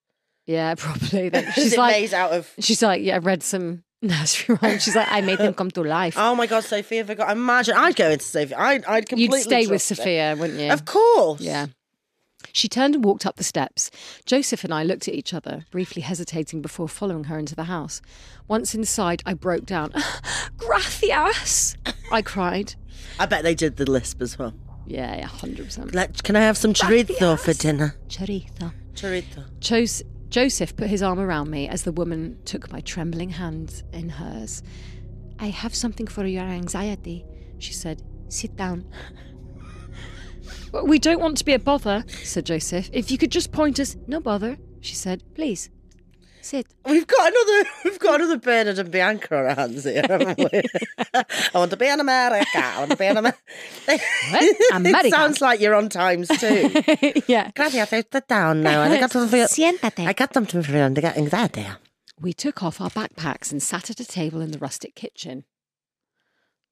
[0.46, 1.30] Yeah, probably.
[1.54, 2.52] She's like, made out of?
[2.58, 4.82] she's like, yeah, I read some nursery rhymes.
[4.82, 6.14] She's like, I made them come to life.
[6.18, 7.32] Oh my God, Sofia Vergara.
[7.32, 8.58] Imagine I'd go into Sofia.
[8.58, 9.82] I'd, I'd completely You'd stay with.
[9.82, 10.70] Sofia, wouldn't you?
[10.70, 11.40] Of course.
[11.40, 11.66] Yeah.
[12.52, 13.90] She turned and walked up the steps.
[14.26, 18.00] Joseph and I looked at each other, briefly hesitating before following her into the house.
[18.46, 19.92] Once inside, I broke down.
[20.58, 21.76] Gracias!
[22.12, 22.74] I cried.
[23.18, 24.54] I bet they did the lisp as well.
[24.86, 25.94] Yeah, yeah, 100%.
[25.94, 27.96] Let, can I have some chorizo for dinner?
[28.08, 28.72] Chorizo.
[28.94, 29.44] Chorizo.
[29.60, 30.02] Jos-
[30.34, 34.64] Joseph put his arm around me as the woman took my trembling hand in hers.
[35.38, 37.24] I have something for your anxiety,
[37.60, 38.02] she said.
[38.30, 38.84] Sit down.
[40.72, 42.90] We don't want to be a bother, said Joseph.
[42.92, 43.96] If you could just point us.
[44.08, 45.22] No bother, she said.
[45.36, 45.70] Please,
[46.44, 46.66] sit.
[46.84, 47.70] We've got another.
[47.84, 50.62] We've got another Bernard and Bianca on our hands here, haven't we?
[51.14, 52.46] I want to be in America.
[52.54, 53.38] I want to be in America.
[53.88, 55.10] it America.
[55.10, 56.70] sounds like you're on times too.
[57.26, 57.50] yeah.
[57.54, 58.82] Gracias, sit down now.
[58.82, 59.28] I got them.
[59.28, 60.06] Siéntate.
[60.06, 61.66] I got them for you to get anxiety.
[62.20, 65.44] We took off our backpacks and sat at a table in the rustic kitchen.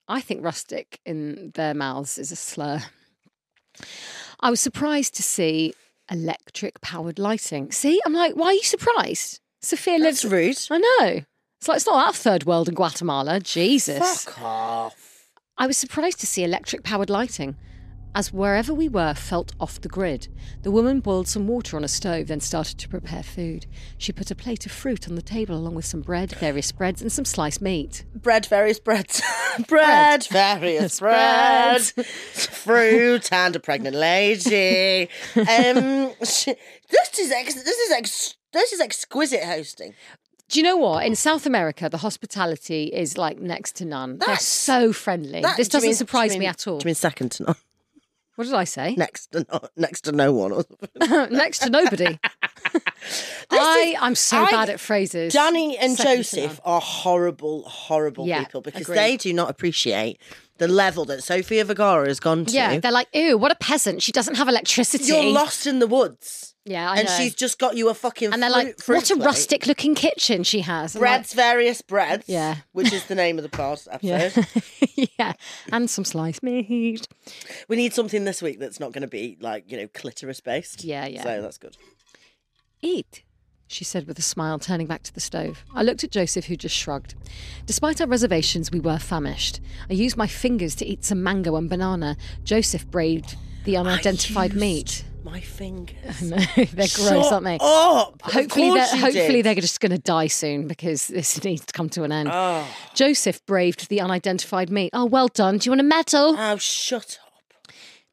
[0.08, 2.82] I think rustic in their mouths is a slur.
[4.40, 5.74] I was surprised to see
[6.11, 7.70] electric powered lighting.
[7.72, 9.40] See, I'm like, why are you surprised?
[9.62, 10.68] Sofia That's lives.
[10.70, 10.77] rude.
[10.77, 11.22] I know.
[11.61, 13.40] It's like it's not that third world in Guatemala.
[13.40, 14.25] Jesus.
[14.25, 15.29] Fuck off.
[15.59, 17.57] I was surprised to see electric powered lighting,
[18.14, 20.27] as wherever we were felt off the grid.
[20.62, 23.66] The woman boiled some water on a stove, then started to prepare food.
[23.98, 27.01] She put a plate of fruit on the table along with some bread, various breads,
[27.01, 28.05] and some sliced meat.
[28.14, 29.22] Bread, various breads.
[29.68, 31.83] bread, various bread.
[31.83, 35.09] Fruit and a pregnant lady.
[35.37, 36.48] Um, sh-
[36.90, 39.95] this is ex- this is ex- this is exquisite hosting.
[40.49, 41.07] Do you know what?
[41.07, 44.19] In South America, the hospitality is like next to none.
[44.19, 45.41] They're so friendly.
[45.41, 46.79] That- this do doesn't mean- surprise do you me mean- at all.
[46.79, 47.57] Do you mean second to none?
[48.37, 48.95] What did I say?
[48.97, 50.53] Next to no, next to no one.
[50.53, 51.37] or something?
[51.37, 52.19] next to nobody.
[53.51, 55.33] I, I'm so I- bad at phrases.
[55.33, 58.97] Danny and Second to Joseph are horrible, horrible Yeah, people because agreed.
[58.99, 60.19] they do not appreciate
[60.62, 62.53] the level that Sofia Vergara has gone to.
[62.53, 64.01] Yeah, they're like, ew, what a peasant.
[64.01, 65.07] She doesn't have electricity.
[65.07, 66.55] You're lost in the woods.
[66.64, 67.16] Yeah, I and know.
[67.16, 69.27] she's just got you a fucking and they're like, fruit what a plate.
[69.27, 70.94] rustic looking kitchen she has.
[70.94, 72.29] I'm like, breads, various breads.
[72.29, 72.59] Yeah.
[72.70, 74.31] which is the name of the pod yeah.
[75.18, 75.33] yeah.
[75.72, 77.09] And some sliced meat.
[77.66, 80.85] we need something this week that's not going to be like you know clitoris based.
[80.85, 81.25] Yeah, yeah.
[81.25, 81.77] So that's good.
[82.81, 83.25] Eat,
[83.72, 85.64] she said with a smile, turning back to the stove.
[85.74, 87.14] I looked at Joseph, who just shrugged.
[87.66, 89.61] Despite our reservations, we were famished.
[89.88, 92.16] I used my fingers to eat some mango and banana.
[92.44, 95.04] Joseph braved the unidentified meat.
[95.24, 96.20] My fingers.
[96.22, 97.58] No, they're gross, Shut aren't they?
[97.61, 98.20] Up.
[98.22, 99.44] Hopefully, they're, hopefully did.
[99.46, 102.28] they're just going to die soon because this needs to come to an end.
[102.32, 102.66] Oh.
[102.94, 104.90] Joseph braved the unidentified meat.
[104.92, 105.58] Oh, well done.
[105.58, 106.35] Do you want a medal?
[106.37, 107.21] oh, shut up.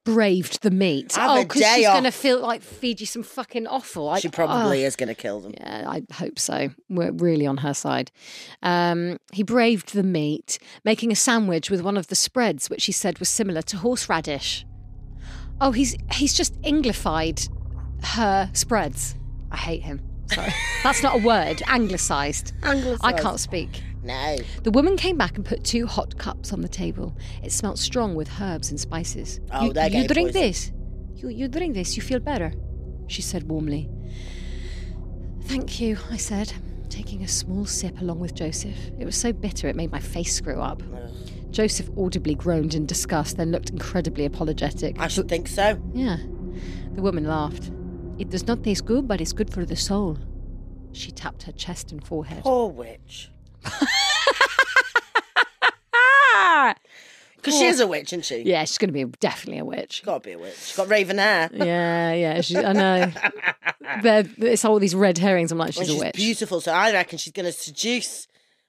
[0.04, 1.14] Braved the meat.
[1.14, 4.10] Have oh, a because day she's going to feel like feed you some fucking offal.
[4.10, 4.88] I, She probably oh.
[4.88, 5.54] is going to kill them.
[5.58, 6.70] Yeah, I hope so.
[6.90, 8.12] We're really on her side.
[8.64, 12.92] Um, he braved the meat, making a sandwich with one of the spreads, which he
[12.92, 14.66] said was similar to horseradish.
[15.62, 17.50] Oh, he's he's just Anglified
[18.04, 19.16] her spreads.
[19.52, 20.02] I hate him.
[20.28, 21.62] Sorry, that's not a word.
[21.68, 22.54] Anglicised.
[22.64, 23.84] I can't speak.
[24.04, 24.38] No.
[24.64, 27.16] The woman came back and put two hot cups on the table.
[27.44, 29.40] It smelt strong with herbs and spices.
[29.52, 30.34] Oh, you, they're you drink poisoned.
[30.46, 30.72] this.
[31.16, 31.98] You you drink this.
[31.98, 32.54] You feel better,
[33.08, 33.90] she said warmly.
[35.44, 36.54] Thank you, I said,
[36.90, 38.78] taking a small sip along with Joseph.
[39.00, 40.82] It was so bitter it made my face screw up.
[41.52, 45.00] Joseph audibly groaned in disgust, then looked incredibly apologetic.
[45.00, 45.82] I should think so.
[45.94, 46.18] Yeah.
[46.94, 47.72] The woman laughed.
[48.20, 50.18] It does not taste good, but it's good for the soul.
[50.92, 52.44] She tapped her chest and forehead.
[52.44, 53.32] Poor witch.
[57.38, 58.42] Because she is a witch, isn't she?
[58.42, 59.94] Yeah, she's going to be definitely a witch.
[59.94, 60.58] She's got to be a witch.
[60.58, 61.50] She's got raven hair.
[61.54, 63.12] Yeah, yeah, she, I know.
[64.04, 65.54] They're, it's all these red herrings.
[65.54, 66.16] I'm like, she's, she's a witch.
[66.16, 66.60] beautiful.
[66.60, 68.28] So I reckon she's going to seduce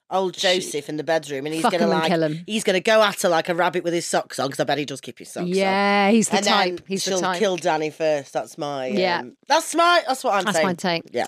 [0.09, 2.44] old Joseph in the bedroom, and he's Fuck going to him and like kill him.
[2.46, 4.46] he's going to go at her like a rabbit with his socks on.
[4.46, 5.48] Because I bet he does keep his socks on.
[5.48, 6.76] Yeah, he's the and type.
[6.76, 7.38] Then He's she'll the type.
[7.40, 8.33] kill Danny first.
[8.33, 9.18] That's my Yeah.
[9.20, 10.03] Um, that's my.
[10.07, 10.66] That's what I'm That's saying.
[10.68, 11.03] my take.
[11.11, 11.26] Yeah.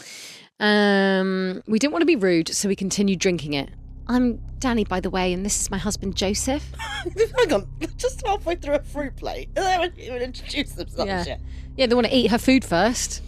[0.63, 3.69] Um, we didn't want to be rude, so we continued drinking it.
[4.07, 6.65] I'm Danny, by the way, and this is my husband Joseph.
[7.39, 9.53] Hang on, just halfway through a fruit plate.
[9.55, 11.25] They haven't even introduced themselves Yeah.
[11.27, 11.41] yet.
[11.77, 13.23] Yeah, they want to eat her food first.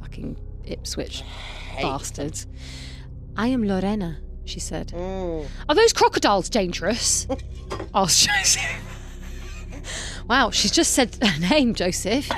[0.00, 1.22] Fucking Ipswich
[1.80, 2.46] bastards.
[3.36, 4.88] I am Lorena, she said.
[4.88, 5.46] Mm.
[5.68, 7.26] Are those crocodiles dangerous?
[7.94, 8.99] asked Joseph.
[10.28, 12.28] Wow, she's just said her name, Joseph.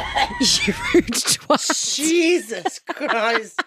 [0.41, 1.97] you rude twat.
[1.97, 3.63] Jesus Christ.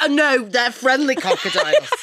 [0.00, 1.90] Uh, no, they're friendly crocodiles.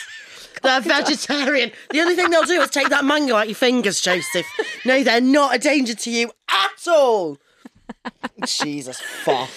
[0.62, 1.74] They're vegetarian.
[1.90, 4.46] The only thing they'll do is take that mango out your fingers, Joseph.
[4.86, 7.38] No, they're not a danger to you at all.
[8.46, 9.50] Jesus fuck.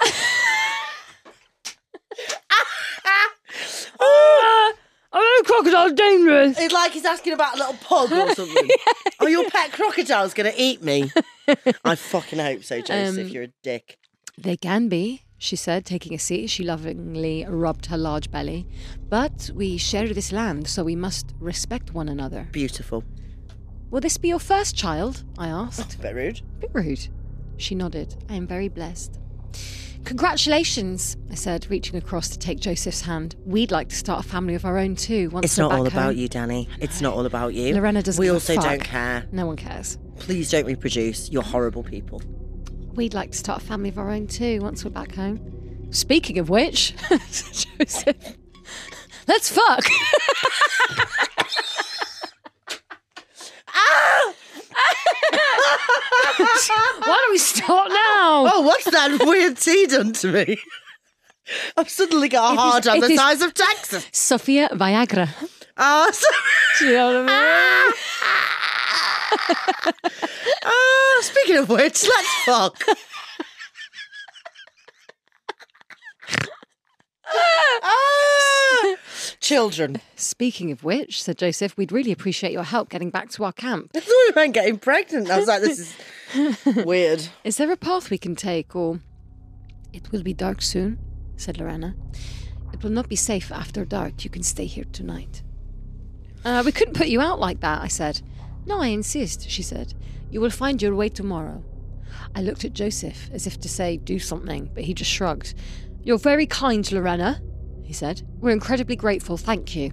[5.12, 6.58] Are those crocodiles dangerous?
[6.58, 8.68] It's like he's asking about a little pug or something.
[9.20, 11.10] Are your pet crocodiles going to eat me?
[11.84, 13.26] I fucking hope so, Joseph.
[13.26, 13.98] Um, You're a dick.
[14.36, 16.48] They can be, she said, taking a seat.
[16.48, 18.66] She lovingly rubbed her large belly.
[19.08, 22.46] But we share this land, so we must respect one another.
[22.52, 23.02] Beautiful.
[23.90, 25.24] Will this be your first child?
[25.38, 26.00] I asked.
[26.02, 26.42] Bit rude.
[26.60, 27.08] bit rude.
[27.56, 28.14] She nodded.
[28.28, 29.18] I am very blessed.
[30.04, 33.36] Congratulations, I said, reaching across to take Joseph's hand.
[33.44, 35.28] We'd like to start a family of our own too.
[35.30, 35.72] Once It's we're back.
[35.72, 36.68] It's not all back about you, Danny.
[36.80, 37.74] It's not all about you.
[37.74, 39.26] Lorena doesn't We also don't care.
[39.32, 39.98] No one cares.
[40.18, 41.30] Please don't reproduce.
[41.30, 42.22] You're horrible people.
[42.94, 45.86] We'd like to start a family of our own too once we're back home.
[45.90, 48.36] Speaking of which, Joseph,
[49.26, 49.84] let's fuck.
[53.80, 54.32] Ah!
[55.30, 58.50] Why don't we start now?
[58.54, 60.58] Oh, what's that weird tea done to me?
[61.76, 64.06] I've suddenly got a It hard on it the is- size of Texas.
[64.12, 65.28] Sophia Viagra.
[65.76, 66.26] Ah, so-
[66.78, 67.94] Do you know what I mean?
[70.64, 72.82] oh, speaking of which, let's fuck.
[79.40, 80.00] Children.
[80.16, 83.90] Speaking of which, said Joseph, we'd really appreciate your help getting back to our camp.
[83.94, 85.30] I thought we weren't getting pregnant.
[85.30, 85.94] I was like, this
[86.34, 87.28] is weird.
[87.44, 89.00] Is there a path we can take, or
[89.92, 90.98] it will be dark soon?
[91.36, 91.94] said Lorena.
[92.72, 94.24] It will not be safe after dark.
[94.24, 95.42] You can stay here tonight.
[96.44, 98.20] Uh, we couldn't put you out like that, I said.
[98.66, 99.94] No, I insist, she said.
[100.30, 101.64] You will find your way tomorrow.
[102.34, 105.54] I looked at Joseph as if to say, do something, but he just shrugged.
[106.02, 107.40] You're very kind, Lorena,
[107.88, 108.20] he said.
[108.38, 109.92] We're incredibly grateful, thank you.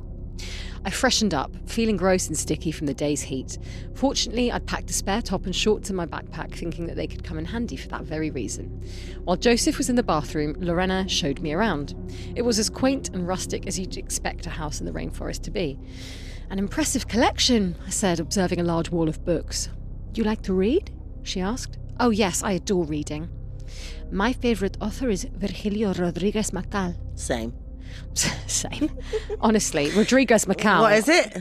[0.84, 3.58] I freshened up, feeling gross and sticky from the day's heat.
[3.93, 7.23] Fortunately, I'd packed a spare top and shorts in my backpack, thinking that they could
[7.23, 8.84] come in handy for that very reason.
[9.23, 11.95] While Joseph was in the bathroom, Lorena showed me around.
[12.36, 15.51] It was as quaint and rustic as you'd expect a house in the rainforest to
[15.51, 15.79] be.
[16.49, 19.69] An impressive collection, I said, observing a large wall of books.
[20.13, 20.91] You like to read?
[21.23, 21.77] she asked.
[21.97, 23.29] Oh, yes, I adore reading.
[24.12, 26.97] My favourite author is Virgilio Rodriguez Macal.
[27.17, 27.53] Same.
[28.47, 28.89] Same.
[29.41, 30.81] Honestly, Rodriguez Macal.
[30.81, 31.38] What is it?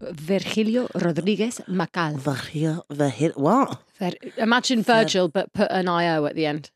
[0.00, 2.16] Virgilio Rodriguez Macal.
[2.18, 3.80] Virgilio, Virgil, what?
[3.98, 6.70] Vir- Imagine Virgil, but put an IO at the end.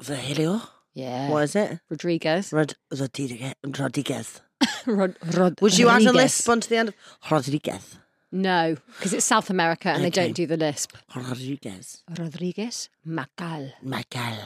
[0.00, 0.60] Virgilio?
[0.94, 1.30] Yeah.
[1.30, 1.78] What is it?
[1.88, 2.52] Rodriguez.
[2.52, 3.54] Rod, Rodriguez.
[3.64, 4.40] Rodriguez.
[4.86, 6.14] Rod- Rod- Would you add a Rodriguez.
[6.14, 6.94] lisp onto the end of
[7.30, 7.98] Rodriguez?
[8.30, 10.24] No, because it's South America and they Okay.
[10.26, 10.94] don't do the lisp.
[11.14, 12.02] Rodriguez.
[12.18, 13.72] Rodriguez Macal.
[13.82, 14.36] Michael.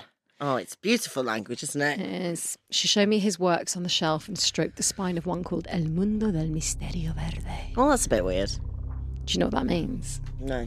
[0.45, 2.01] Oh, it's beautiful language, isn't it?
[2.01, 2.23] it?
[2.33, 5.45] Is she showed me his works on the shelf and stroked the spine of one
[5.45, 7.73] called El Mundo del Misterio Verde.
[7.77, 8.51] Oh, that's a bit weird.
[9.25, 10.21] Do you know what that means?
[10.41, 10.67] No.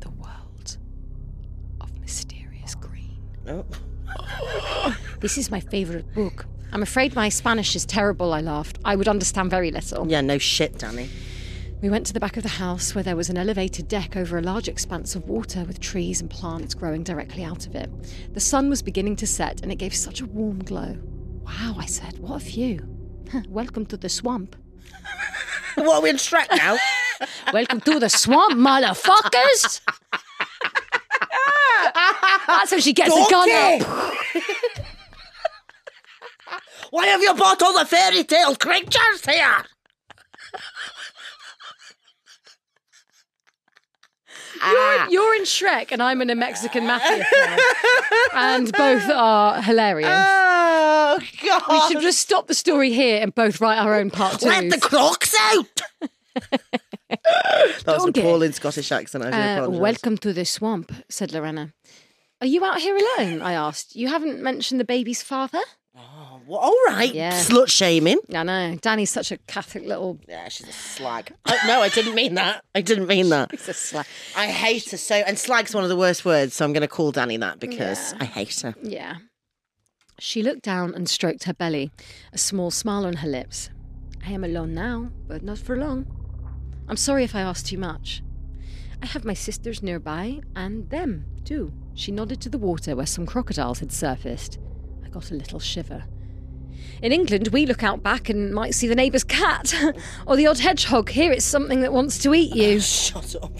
[0.00, 0.76] The world
[1.80, 3.16] of mysterious green.
[3.46, 3.64] No.
[5.20, 6.44] This is my favourite book.
[6.70, 8.78] I'm afraid my Spanish is terrible, I laughed.
[8.84, 10.06] I would understand very little.
[10.06, 11.08] Yeah, no shit, Danny.
[11.84, 14.38] We went to the back of the house where there was an elevated deck over
[14.38, 17.90] a large expanse of water with trees and plants growing directly out of it.
[18.32, 20.96] The sun was beginning to set and it gave such a warm glow.
[21.44, 22.88] Wow, I said, what a view.
[23.50, 24.56] Welcome to the swamp.
[25.74, 26.78] What are we in Shrek now?
[27.52, 29.82] Welcome to the swamp, motherfuckers!
[32.46, 34.14] That's how she gets a gun up.
[36.92, 39.66] Why have you brought all the fairy tale creatures here?
[44.62, 47.58] You're, you're in Shrek and I'm in a Mexican mafia film.
[48.34, 50.08] and both are hilarious.
[50.10, 51.62] Oh, God.
[51.70, 54.46] we should just stop the story here and both write our own part two.
[54.48, 55.80] Let the clocks out!
[56.40, 56.60] that
[57.86, 58.20] was an Donkey.
[58.20, 59.24] appalling Scottish accent.
[59.24, 59.80] I do Uh, apologise.
[59.80, 61.72] welcome to the swamp, said Lorena.
[62.40, 63.42] Are you out here alone?
[63.42, 63.94] I asked.
[63.96, 65.60] You haven't mentioned the baby's father?
[66.46, 67.12] Well, all right.
[67.14, 67.32] Yeah.
[67.32, 68.18] Slut shaming.
[68.34, 68.76] I know.
[68.80, 70.18] Danny's such a Catholic little.
[70.28, 71.32] Yeah, she's a slag.
[71.46, 72.64] Oh, no, I didn't mean that.
[72.74, 73.52] I didn't mean that.
[73.52, 74.06] It's a slag.
[74.36, 75.14] I hate her so.
[75.14, 78.14] And slag's one of the worst words, so I'm going to call Danny that because
[78.20, 78.74] I hate her.
[78.82, 79.16] Yeah.
[80.18, 81.90] She looked down and stroked her belly,
[82.32, 83.70] a small smile on her lips.
[84.24, 86.06] I am alone now, but not for long.
[86.88, 88.22] I'm sorry if I asked too much.
[89.02, 91.72] I have my sisters nearby, and them, too.
[91.94, 94.58] She nodded to the water where some crocodiles had surfaced.
[95.04, 96.04] I got a little shiver.
[97.02, 99.74] In England, we look out back and might see the neighbour's cat,
[100.26, 101.10] or the odd hedgehog.
[101.10, 102.80] Here it's something that wants to eat you.
[102.80, 103.52] Shut up.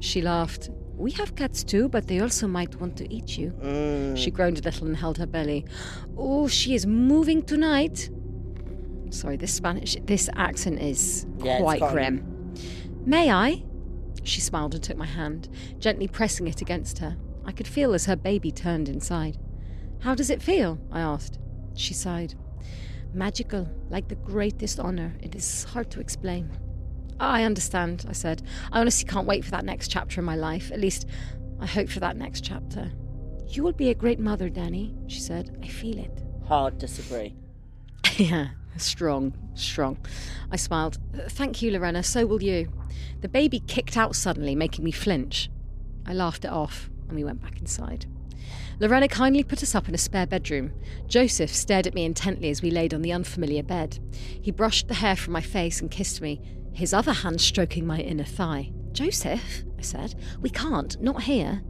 [0.00, 0.70] She laughed.
[0.96, 3.50] We have cats too, but they also might want to eat you.
[3.62, 4.16] Mm.
[4.16, 5.66] She groaned a little and held her belly.
[6.16, 8.08] Oh, she is moving tonight.
[9.10, 12.54] Sorry, this Spanish, this accent is Yeah, quite grim.
[13.04, 13.62] May I?
[14.24, 17.16] She smiled and took my hand, gently pressing it against her.
[17.44, 19.38] I could feel as her baby turned inside.
[20.00, 20.78] How does it feel?
[20.90, 21.38] I asked.
[21.74, 22.34] She sighed.
[23.16, 25.14] Magical, like the greatest honour.
[25.22, 26.50] It is hard to explain.
[27.18, 28.42] I understand, I said.
[28.70, 30.70] I honestly can't wait for that next chapter in my life.
[30.70, 31.06] At least,
[31.58, 32.92] I hope for that next chapter.
[33.48, 35.58] You will be a great mother, Danny, she said.
[35.62, 36.22] I feel it.
[36.46, 37.34] Hard disagree.
[38.18, 39.96] yeah, strong, strong.
[40.52, 40.98] I smiled.
[41.14, 42.02] "Uh, Thank you, Lorena.
[42.02, 42.70] So will you.
[43.22, 45.48] The baby kicked out suddenly, making me flinch.
[46.04, 48.04] I laughed it off, and we went back inside.
[48.78, 50.72] Lorena kindly put us up in a spare bedroom.
[51.06, 53.98] Joseph stared at me intently as we laid on the unfamiliar bed.
[54.42, 56.40] He brushed the hair from my face and kissed me,
[56.74, 58.72] his other hand stroking my inner thigh.
[58.92, 61.62] Joseph, I said, we can't, not here.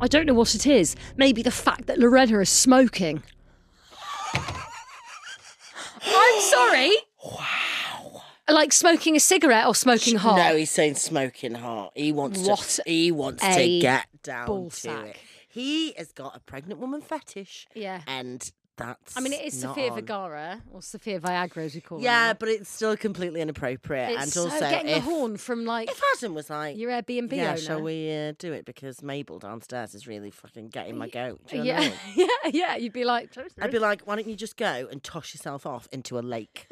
[0.00, 0.94] I don't know what it is.
[1.16, 3.22] Maybe the fact that Lorena is smoking.
[6.06, 6.92] I'm sorry.
[7.24, 8.22] Wow.
[8.48, 10.36] Like smoking a cigarette or smoking hot?
[10.36, 11.92] No, he's saying smoking hot.
[11.94, 12.82] He wants What to.
[12.86, 15.06] He wants to get down to ballsack.
[15.10, 15.16] it.
[15.54, 18.00] He has got a pregnant woman fetish, Yeah.
[18.08, 19.16] and that's.
[19.16, 19.94] I mean, it is not Sofia on.
[19.94, 22.00] Vergara or Sofia Viagra, as we call.
[22.00, 24.10] Yeah, but it's still completely inappropriate.
[24.10, 26.90] it's and so also, getting if, the horn from like if Adam was like, your
[26.90, 27.56] Airbnb yeah, owner.
[27.56, 31.40] shall we uh, do it because Mabel downstairs is really fucking getting my goat.
[31.46, 32.28] Do you know yeah, what I mean?
[32.44, 32.76] yeah, yeah.
[32.76, 35.88] You'd be like, I'd be like, why don't you just go and toss yourself off
[35.92, 36.66] into a lake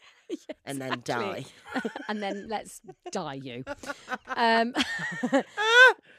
[0.66, 1.44] and then die?
[2.08, 2.80] and then let's
[3.12, 3.62] die you.
[4.36, 4.74] Um,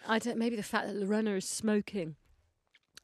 [0.10, 0.38] I don't.
[0.38, 2.16] Maybe the fact that Lorena is smoking.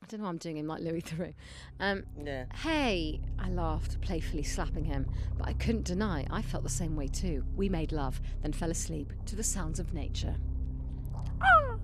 [0.03, 0.25] I don't know.
[0.25, 1.33] what I'm doing him like Louis Theroux.
[1.79, 2.45] Um, Yeah.
[2.53, 7.07] Hey, I laughed, playfully slapping him, but I couldn't deny I felt the same way
[7.07, 7.45] too.
[7.55, 10.35] We made love, then fell asleep to the sounds of nature.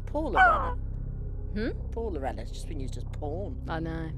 [0.08, 0.78] Poor Lorena.
[1.54, 1.70] Hmm?
[1.92, 2.42] Poor Lorena.
[2.42, 3.58] It's just been used as porn.
[3.68, 4.10] I know.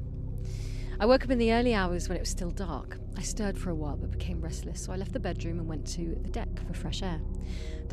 [0.99, 2.97] I woke up in the early hours when it was still dark.
[3.17, 5.85] I stirred for a while but became restless, so I left the bedroom and went
[5.93, 7.19] to the deck for fresh air.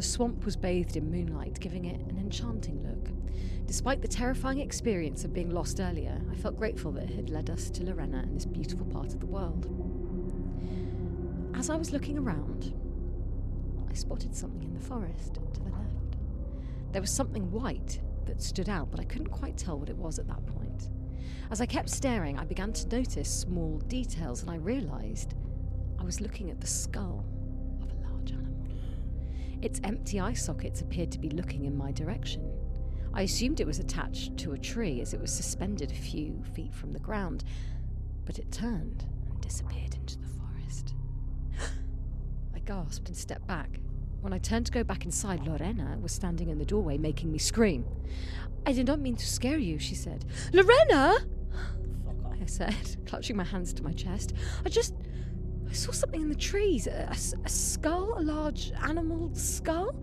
[0.00, 3.10] The swamp was bathed in moonlight, giving it an enchanting look.
[3.66, 7.50] Despite the terrifying experience of being lost earlier, I felt grateful that it had led
[7.50, 9.66] us to Lorena and this beautiful part of the world.
[11.54, 12.72] As I was looking around,
[13.90, 16.16] I spotted something in the forest to the left.
[16.92, 20.18] There was something white that stood out, but I couldn't quite tell what it was
[20.18, 20.88] at that point.
[21.50, 25.34] As I kept staring, I began to notice small details, and I realised
[25.98, 27.26] I was looking at the skull
[29.62, 32.50] Its empty eye sockets appeared to be looking in my direction.
[33.12, 36.72] I assumed it was attached to a tree as it was suspended a few feet
[36.72, 37.44] from the ground,
[38.24, 40.94] but it turned and disappeared into the forest.
[42.54, 43.80] I gasped and stepped back.
[44.20, 47.38] When I turned to go back inside, Lorena was standing in the doorway making me
[47.38, 47.84] scream.
[48.66, 50.24] I did not mean to scare you, she said.
[50.52, 51.18] Lorena!
[52.42, 54.34] I said, clutching my hands to my chest.
[54.64, 54.94] I just.
[55.70, 57.14] I saw something in the trees—a
[57.48, 58.18] skull?
[58.18, 59.94] A large animal skull?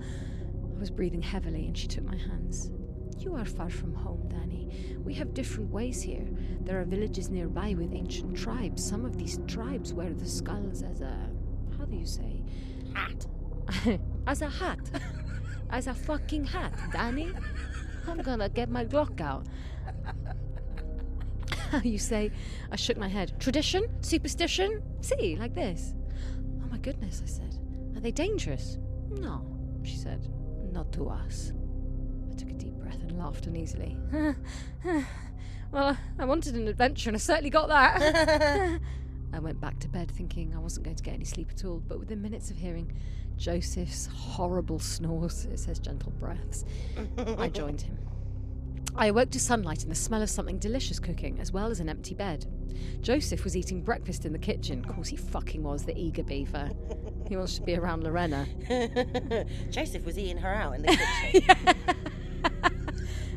[0.73, 2.71] I was breathing heavily, and she took my hands.
[3.19, 4.95] You are far from home, Danny.
[5.03, 6.25] We have different ways here.
[6.61, 8.81] There are villages nearby with ancient tribes.
[8.81, 11.29] Some of these tribes wear the skulls as a.
[11.77, 12.43] How do you say?
[12.93, 13.27] Hat.
[14.27, 14.79] as a hat.
[15.69, 17.33] as a fucking hat, Danny.
[18.07, 19.47] I'm gonna get my Glock out.
[21.71, 22.31] How you say?
[22.71, 23.39] I shook my head.
[23.39, 23.87] Tradition?
[24.01, 24.81] Superstition?
[25.01, 25.93] See, like this.
[26.63, 27.57] Oh my goodness, I said.
[27.95, 28.77] Are they dangerous?
[29.09, 29.45] No,
[29.83, 30.27] she said.
[30.71, 31.51] Not to us.
[32.31, 33.97] I took a deep breath and laughed uneasily.
[35.71, 38.79] well, I wanted an adventure and I certainly got that.
[39.33, 41.81] I went back to bed thinking I wasn't going to get any sleep at all,
[41.85, 42.91] but within minutes of hearing
[43.37, 46.65] Joseph's horrible snores, it says gentle breaths,
[47.37, 47.97] I joined him.
[48.99, 51.87] I awoke to sunlight and the smell of something delicious cooking, as well as an
[51.87, 52.47] empty bed.
[53.01, 54.83] Joseph was eating breakfast in the kitchen.
[54.83, 56.71] Of course, he fucking was, the eager beaver.
[57.27, 58.47] He wants to be around Lorena.
[59.69, 60.97] Joseph was eating her out in the
[61.31, 61.75] kitchen.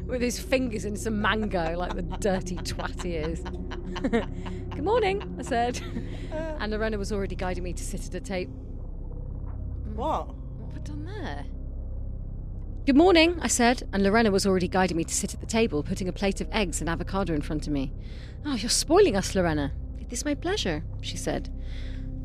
[0.06, 3.40] With his fingers in some mango, like the dirty twat he is.
[4.70, 5.80] Good morning, I said.
[6.32, 6.56] Uh.
[6.58, 8.54] And Lorena was already guiding me to sit at a table.
[9.94, 10.34] what?
[10.34, 11.44] What have I done there?
[12.86, 15.82] Good morning, I said, and Lorena was already guiding me to sit at the table,
[15.82, 17.92] putting a plate of eggs and avocado in front of me.
[18.46, 19.72] Oh, you're spoiling us, Lorena.
[20.00, 21.50] It is my pleasure, she said.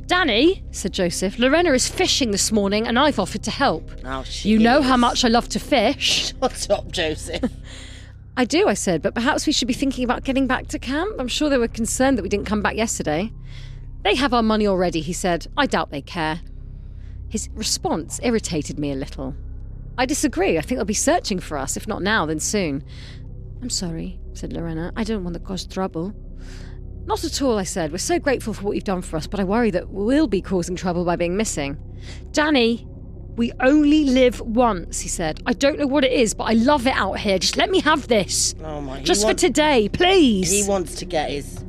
[0.08, 3.92] Danny, said Joseph, Lorena is fishing this morning and I've offered to help.
[4.06, 6.34] Oh, she You know how much I love to fish.
[6.40, 7.52] What's up, Joseph?
[8.38, 11.18] I do, I said, but perhaps we should be thinking about getting back to camp.
[11.20, 13.32] I'm sure they were concerned that we didn't come back yesterday.
[14.04, 15.48] They have our money already, he said.
[15.58, 16.40] I doubt they care.
[17.28, 19.36] His response irritated me a little.
[19.98, 20.58] I disagree.
[20.58, 22.84] I think they'll be searching for us, if not now, then soon.
[23.62, 24.92] I'm sorry, said Lorena.
[24.96, 26.14] I don't want to cause trouble.
[27.06, 27.92] Not at all, I said.
[27.92, 30.42] We're so grateful for what you've done for us, but I worry that we'll be
[30.42, 31.78] causing trouble by being missing.
[32.32, 32.86] Danny,
[33.36, 35.42] we only live once, he said.
[35.46, 37.38] I don't know what it is, but I love it out here.
[37.38, 38.56] Just let me have this.
[38.64, 39.02] Oh my!
[39.04, 40.50] Just for today, please.
[40.52, 41.64] He wants to get his.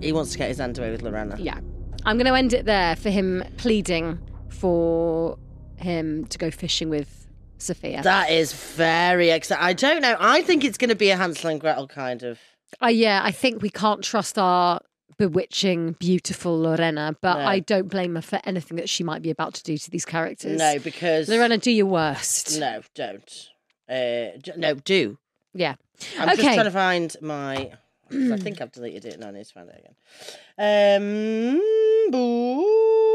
[0.00, 1.36] He wants to get his hand away with Lorena.
[1.38, 1.58] yeah.
[2.04, 5.38] I'm going to end it there for him pleading for
[5.76, 7.25] him to go fishing with
[7.58, 8.02] Sofia.
[8.02, 9.64] That is very exciting.
[9.64, 10.16] I don't know.
[10.18, 12.38] I think it's going to be a Hansel and Gretel kind of.
[12.82, 14.80] Uh, yeah, I think we can't trust our
[15.18, 17.44] bewitching, beautiful Lorena, but No.
[17.46, 20.04] I don't blame her for anything that she might be about to do to these
[20.04, 20.58] characters.
[20.58, 22.58] No, because Lorena, do your worst.
[22.60, 23.48] No, don't.
[23.88, 25.16] Uh, no, do.
[25.54, 25.76] Yeah.
[26.18, 27.72] I'm just trying to find my.
[28.12, 29.14] I think I've deleted it.
[29.14, 29.94] and I need to find it
[30.58, 31.56] again.
[31.58, 33.05] Um, book.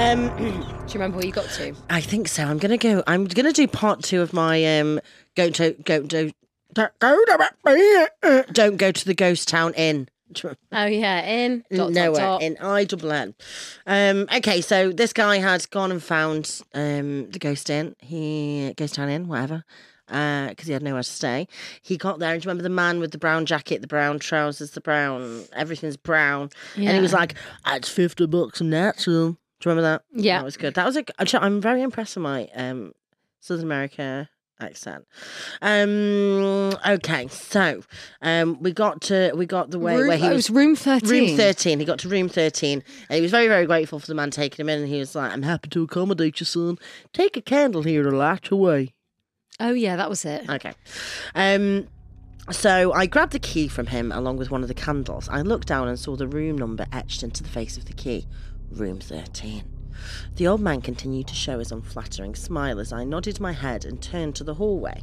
[0.00, 1.74] Um, Do you remember where you got to?
[1.90, 2.42] I think so.
[2.44, 3.02] I'm gonna go.
[3.06, 4.98] I'm gonna do part two of my um.
[5.36, 6.32] Go to go to.
[6.74, 6.86] Go
[7.26, 10.08] to don't go to the ghost town inn.
[10.72, 11.64] Oh, yeah, in.
[11.72, 12.42] Dot, Nowhere dot, dot.
[12.42, 13.34] in I double N.
[13.84, 17.96] Um, okay, so this guy had gone and found um, the ghost inn.
[17.98, 19.64] He ghost town inn, whatever,
[20.06, 21.48] because he had nowhere to stay.
[21.82, 24.20] He got there, and do you remember the man with the brown jacket, the brown
[24.20, 27.34] trousers, the brown everything's brown, and he was like,
[27.66, 29.04] "It's fifty bucks a night."
[29.60, 30.02] Do you remember that?
[30.12, 30.38] Yeah.
[30.38, 30.74] that was good.
[30.74, 31.04] That was a.
[31.20, 32.92] actually, I'm very impressed with my um,
[33.40, 34.28] Southern America
[34.60, 35.06] accent.
[35.62, 37.82] Um, okay, so
[38.22, 40.56] um, we got to we got the way room, where he oh, it was was
[40.56, 41.10] room 13.
[41.10, 41.78] Room 13.
[41.78, 44.64] He got to room 13 and he was very, very grateful for the man taking
[44.64, 44.80] him in.
[44.80, 46.78] And he was like, I'm happy to accommodate you, son.
[47.12, 48.94] Take a candle here to light your way.
[49.58, 50.48] Oh, yeah, that was it.
[50.48, 50.72] Okay.
[51.34, 51.86] Um,
[52.50, 55.28] so I grabbed the key from him along with one of the candles.
[55.28, 58.26] I looked down and saw the room number etched into the face of the key
[58.70, 59.64] room 13.
[60.36, 64.00] The old man continued to show his unflattering smile as I nodded my head and
[64.00, 65.02] turned to the hallway.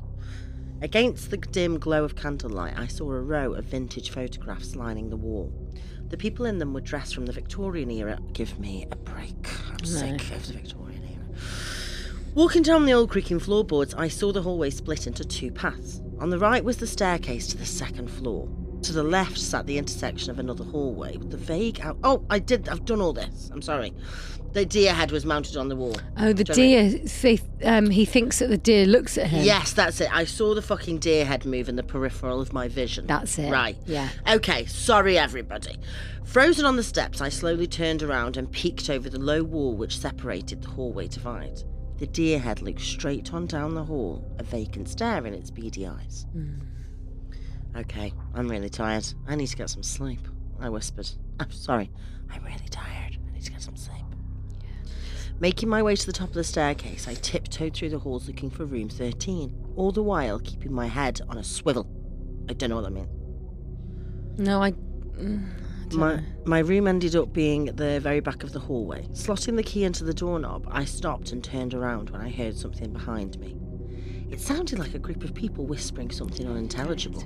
[0.82, 5.18] Against the dim glow of candlelight, I saw a row of vintage photographs lining the
[5.18, 5.52] wall.
[6.10, 8.20] The people in them were dressed from the Victorian era.
[8.34, 9.48] Give me a break.
[9.72, 11.26] I'm sick of the Victorian era.
[12.36, 16.02] Walking down the old creaking floorboards, I saw the hallway split into two paths.
[16.20, 18.48] On the right was the staircase to the second floor.
[18.88, 21.98] To the left sat the intersection of another hallway with the vague out.
[22.06, 22.70] Oh, I did.
[22.70, 23.50] I've done all this.
[23.52, 23.94] I'm sorry.
[24.54, 25.98] The deer head was mounted on the wall.
[26.18, 27.40] Oh, the Do you know what I deer.
[27.60, 29.44] They, um, he thinks that the deer looks at him.
[29.44, 30.10] Yes, that's it.
[30.16, 33.08] I saw the fucking deer head move in the peripheral of my vision.
[33.08, 33.52] That's it.
[33.52, 33.76] Right.
[33.86, 34.08] Yeah.
[34.30, 35.78] Okay, sorry everybody.
[36.24, 40.00] Frozen on the steps, I slowly turned around and peeked over the low wall which
[40.00, 41.62] separated the hallway divide.
[41.98, 45.86] The deer head looked straight on down the hall, a vacant stare in its beady
[45.86, 46.26] eyes.
[47.78, 49.06] Okay, I'm really tired.
[49.28, 50.28] I need to get some sleep.
[50.60, 51.10] I whispered.
[51.40, 51.92] I'm sorry.
[52.32, 53.18] I'm really tired.
[53.28, 54.04] I need to get some sleep.
[55.40, 58.50] Making my way to the top of the staircase, I tiptoed through the halls looking
[58.50, 61.88] for room 13, all the while keeping my head on a swivel.
[62.50, 63.10] I don't know what that means.
[64.40, 64.72] No, I.
[64.72, 65.48] mm,
[65.92, 69.04] I My, my room ended up being at the very back of the hallway.
[69.12, 72.92] Slotting the key into the doorknob, I stopped and turned around when I heard something
[72.92, 73.56] behind me.
[74.32, 77.24] It sounded like a group of people whispering something unintelligible.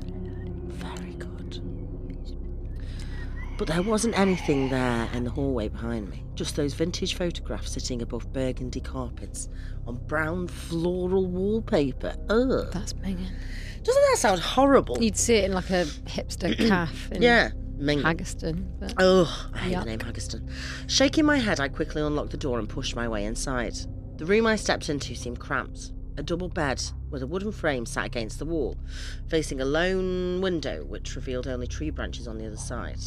[0.72, 1.28] Very good.
[3.58, 6.24] But there wasn't anything there in the hallway behind me.
[6.34, 9.50] Just those vintage photographs sitting above burgundy carpets
[9.86, 12.16] on brown floral wallpaper.
[12.30, 12.68] Ugh.
[12.72, 13.28] That's Megan.
[13.84, 14.98] Doesn't that sound horrible?
[15.02, 17.52] You'd see it in like a hipster cafe in Yeah.
[17.78, 18.02] Minging.
[18.04, 18.66] Haggerston.
[18.80, 19.80] But Oh, I hate Yuck.
[19.84, 20.50] the name Haggerston.
[20.88, 23.76] Shaking my head, I quickly unlocked the door and pushed my way inside.
[24.18, 25.92] The room I stepped into seemed cramped.
[26.18, 28.78] A double bed with a wooden frame sat against the wall,
[29.28, 33.00] facing a lone window which revealed only tree branches on the other side.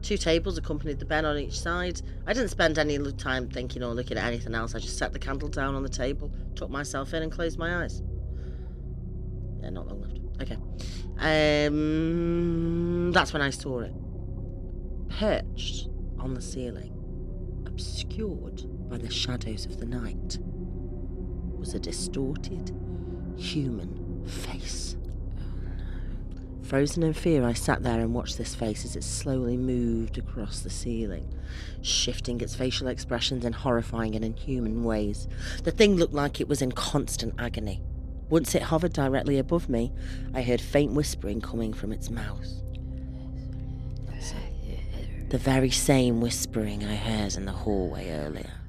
[0.00, 2.02] Two tables accompanied the bed on each side.
[2.26, 4.74] I didn't spend any time thinking or looking at anything else.
[4.74, 7.84] I just set the candle down on the table, tucked myself in, and closed my
[7.84, 8.02] eyes.
[9.60, 10.18] Yeah, not long left.
[10.42, 10.58] Okay.
[11.18, 13.92] Um, that's when I saw it
[15.18, 15.88] perched
[16.18, 16.92] on the ceiling,
[17.66, 20.38] obscured by the shadows of the night,
[21.62, 22.74] was a distorted
[23.36, 24.96] human face.
[26.64, 30.58] Frozen in fear, I sat there and watched this face as it slowly moved across
[30.58, 31.32] the ceiling,
[31.80, 35.28] shifting its facial expressions in horrifying and inhuman ways.
[35.62, 37.80] The thing looked like it was in constant agony.
[38.28, 39.92] Once it hovered directly above me,
[40.34, 42.44] I heard faint whispering coming from its mouth.
[45.28, 48.61] The very same whispering I heard in the hallway earlier.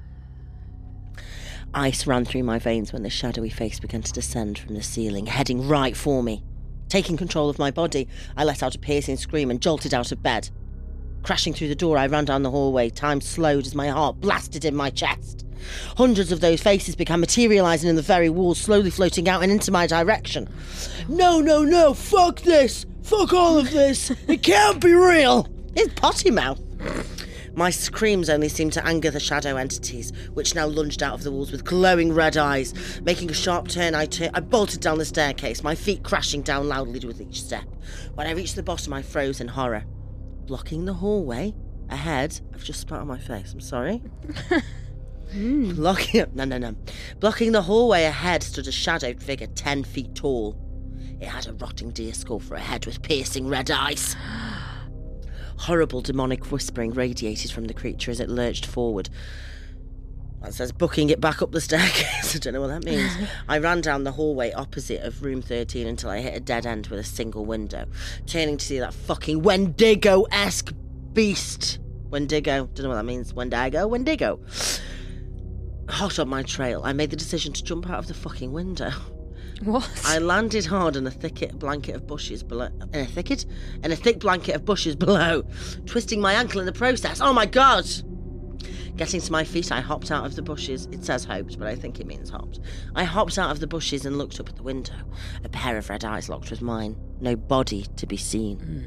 [1.76, 5.26] Ice ran through my veins when the shadowy face began to descend from the ceiling,
[5.26, 6.44] heading right for me.
[6.88, 8.06] Taking control of my body,
[8.36, 10.50] I let out a piercing scream and jolted out of bed.
[11.24, 12.90] Crashing through the door, I ran down the hallway.
[12.90, 15.44] Time slowed as my heart blasted in my chest.
[15.96, 19.72] Hundreds of those faces began materializing in the very walls, slowly floating out and into
[19.72, 20.48] my direction.
[21.08, 22.86] No, no, no, fuck this!
[23.02, 24.12] Fuck all of this!
[24.28, 25.48] It can't be real!
[25.74, 26.60] It's potty mouth.
[27.56, 31.30] My screams only seemed to anger the shadow entities, which now lunged out of the
[31.30, 33.00] walls with glowing red eyes.
[33.02, 36.68] Making a sharp turn, I, tur- I bolted down the staircase, my feet crashing down
[36.68, 37.64] loudly with each step.
[38.14, 39.84] When I reached the bottom, I froze in horror.
[40.46, 41.54] Blocking the hallway
[41.90, 44.02] ahead, I've just spat on my face, I'm sorry.
[45.30, 45.72] Hmm.
[45.74, 46.74] Blocking no no no.
[47.20, 50.56] Blocking the hallway ahead stood a shadowed figure ten feet tall.
[51.20, 54.16] It had a rotting deer skull for a head with piercing red eyes.
[55.58, 59.08] Horrible demonic whispering radiated from the creature as it lurched forward.
[60.42, 62.36] That says booking it back up the staircase.
[62.36, 63.10] I don't know what that means.
[63.48, 66.88] I ran down the hallway opposite of room 13 until I hit a dead end
[66.88, 67.86] with a single window,
[68.26, 70.74] turning to see that fucking Wendigo esque
[71.14, 71.78] beast.
[72.10, 72.68] Wendigo.
[72.74, 73.32] Don't know what that means.
[73.32, 73.86] Wendigo?
[73.86, 74.38] Wendigo.
[75.88, 78.90] Hot on my trail, I made the decision to jump out of the fucking window.
[79.74, 80.02] What?
[80.04, 82.68] I landed hard in a thicket blanket of bushes below.
[82.92, 83.46] In a thicket?
[83.82, 85.44] In a thick blanket of bushes below,
[85.86, 87.20] twisting my ankle in the process.
[87.22, 87.86] Oh my god!
[88.96, 90.86] Getting to my feet, I hopped out of the bushes.
[90.92, 92.60] It says hoped, but I think it means hopped.
[92.94, 94.94] I hopped out of the bushes and looked up at the window.
[95.42, 96.96] A pair of red eyes locked with mine.
[97.20, 98.58] No body to be seen.
[98.58, 98.82] Hmm.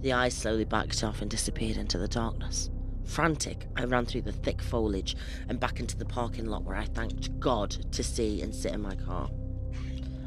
[0.00, 2.70] The eyes slowly backed off and disappeared into the darkness.
[3.12, 5.16] Frantic, I ran through the thick foliage
[5.50, 8.80] and back into the parking lot where I thanked God to see and sit in
[8.80, 9.28] my car.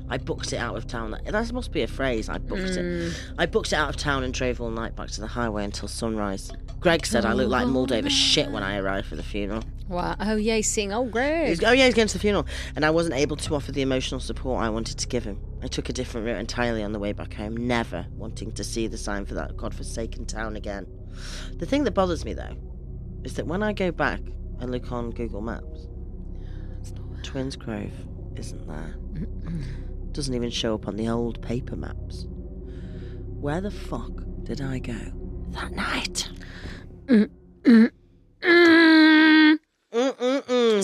[0.07, 1.15] I booked it out of town.
[1.25, 2.29] That must be a phrase.
[2.29, 3.11] I booked it.
[3.11, 3.39] Hmm.
[3.39, 5.87] I booked it out of town and drove all night back to the highway until
[5.87, 6.51] sunrise.
[6.79, 9.63] Greg said I looked like mulled over shit when I arrived for the funeral.
[9.87, 10.15] Wow.
[10.19, 10.93] Oh, yay, sing.
[10.93, 11.49] Oh, He great.
[11.49, 13.81] was- oh yeah, he's going to the funeral, and I wasn't able to offer the
[13.81, 15.39] emotional support I wanted to give him.
[15.63, 18.85] I took a different route entirely on the way back home, never wanting to see
[18.85, 20.85] the sign for that godforsaken town again.
[21.57, 22.55] The thing that bothers me though,
[23.25, 24.21] is that when I go back
[24.59, 25.87] and look on Google Maps,
[27.23, 27.91] Twins Grove
[28.35, 28.95] isn't there.
[30.11, 32.27] Doesn't even show up on the old paper maps.
[32.29, 34.11] Where the fuck
[34.43, 34.95] did I go
[35.49, 36.29] that night?
[37.07, 37.91] Mm-mm-mm,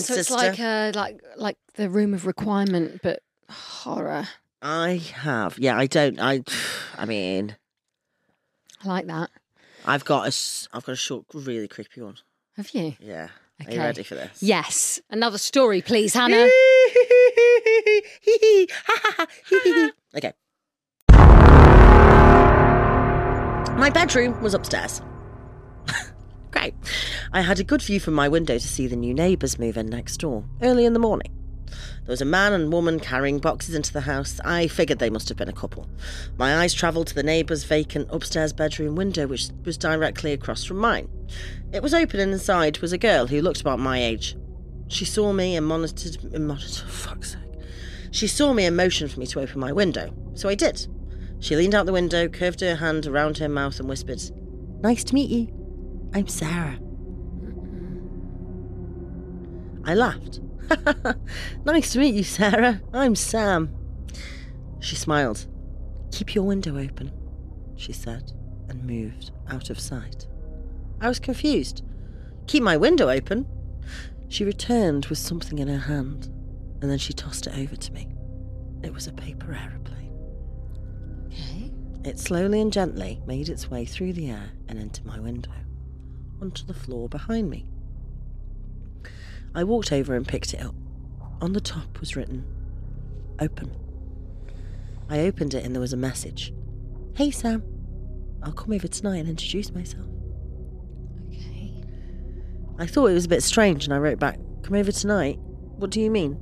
[0.00, 4.28] So it's like uh, like like the room of requirement, but horror.
[4.60, 5.58] I have.
[5.58, 6.18] Yeah, I don't.
[6.20, 6.42] I.
[6.98, 7.56] I mean,
[8.84, 9.30] I like that.
[9.84, 10.32] I've got a.
[10.76, 12.16] I've got a short, really creepy one.
[12.56, 12.94] Have you?
[13.00, 13.28] Yeah.
[13.60, 13.74] Are Okay.
[13.74, 14.42] you ready for this?
[14.42, 15.00] Yes.
[15.10, 16.36] Another story, please, Hannah.
[20.16, 20.32] okay.
[23.78, 25.00] My bedroom was upstairs.
[26.50, 26.74] Great.
[27.32, 29.86] I had a good view from my window to see the new neighbours move in
[29.86, 31.30] next door early in the morning.
[32.04, 34.40] There was a man and woman carrying boxes into the house.
[34.44, 35.88] I figured they must have been a couple.
[36.36, 40.78] My eyes travelled to the neighbour's vacant upstairs bedroom window, which was directly across from
[40.78, 41.08] mine.
[41.72, 44.36] It was open, and inside was a girl who looked about my age.
[44.88, 46.32] She saw me and monitored.
[46.38, 47.40] monitored fuck's sake.
[48.10, 50.86] She saw me and motioned for me to open my window, so I did.
[51.40, 54.20] She leaned out the window, curved her hand around her mouth, and whispered,
[54.82, 55.48] Nice to meet you.
[56.14, 56.78] I'm Sarah.
[59.84, 60.40] I laughed.
[61.64, 62.80] nice to meet you, Sarah.
[62.92, 63.74] I'm Sam.
[64.80, 65.46] She smiled.
[66.12, 67.12] Keep your window open,
[67.76, 68.32] she said,
[68.68, 70.26] and moved out of sight.
[71.00, 71.82] I was confused.
[72.46, 73.46] Keep my window open?
[74.28, 76.26] She returned with something in her hand,
[76.80, 78.08] and then she tossed it over to me.
[78.82, 80.12] It was a paper aeroplane.
[81.26, 81.72] Okay.
[82.04, 85.52] It slowly and gently made its way through the air and into my window,
[86.40, 87.66] onto the floor behind me.
[89.54, 90.74] I walked over and picked it up.
[91.40, 92.44] On the top was written,
[93.40, 93.70] Open.
[95.08, 96.54] I opened it and there was a message
[97.14, 97.62] Hey Sam,
[98.42, 100.06] I'll come over tonight and introduce myself.
[101.28, 101.82] Okay.
[102.78, 105.38] I thought it was a bit strange and I wrote back, Come over tonight?
[105.76, 106.38] What do you mean?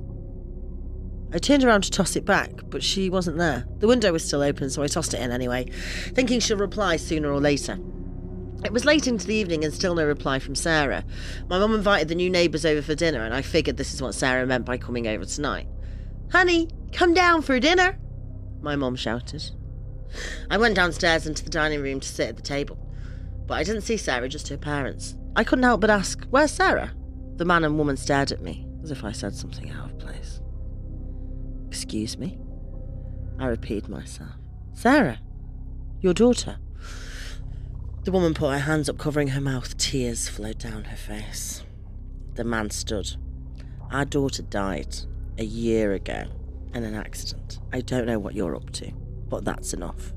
[1.33, 3.65] I turned around to toss it back, but she wasn't there.
[3.79, 5.65] The window was still open, so I tossed it in anyway,
[6.13, 7.79] thinking she'll reply sooner or later.
[8.63, 11.03] It was late into the evening and still no reply from Sarah.
[11.49, 14.13] My mum invited the new neighbours over for dinner, and I figured this is what
[14.13, 15.67] Sarah meant by coming over tonight.
[16.31, 17.97] Honey, come down for dinner,
[18.61, 19.43] my mum shouted.
[20.49, 22.77] I went downstairs into the dining room to sit at the table,
[23.47, 25.15] but I didn't see Sarah, just her parents.
[25.35, 26.93] I couldn't help but ask, Where's Sarah?
[27.37, 30.39] The man and woman stared at me, as if I said something out of place.
[31.67, 32.37] Excuse me?
[33.39, 34.35] I repeated myself.
[34.73, 35.19] Sarah,
[35.99, 36.57] your daughter.
[38.03, 39.77] The woman put her hands up, covering her mouth.
[39.77, 41.63] Tears flowed down her face.
[42.33, 43.15] The man stood.
[43.91, 44.95] Our daughter died
[45.37, 46.23] a year ago
[46.73, 47.59] in an accident.
[47.71, 48.91] I don't know what you're up to,
[49.29, 50.13] but that's enough.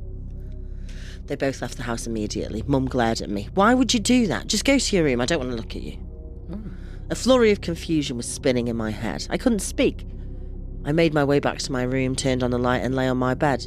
[1.27, 2.63] They both left the house immediately.
[2.67, 3.49] Mum glared at me.
[3.55, 4.47] Why would you do that?
[4.47, 5.21] Just go to your room.
[5.21, 5.93] I don't want to look at you.
[5.93, 6.69] Hmm.
[7.11, 9.27] A flurry of confusion was spinning in my head.
[9.29, 10.07] I couldn't speak.
[10.87, 13.19] I made my way back to my room, turned on the light, and lay on
[13.19, 13.67] my bed.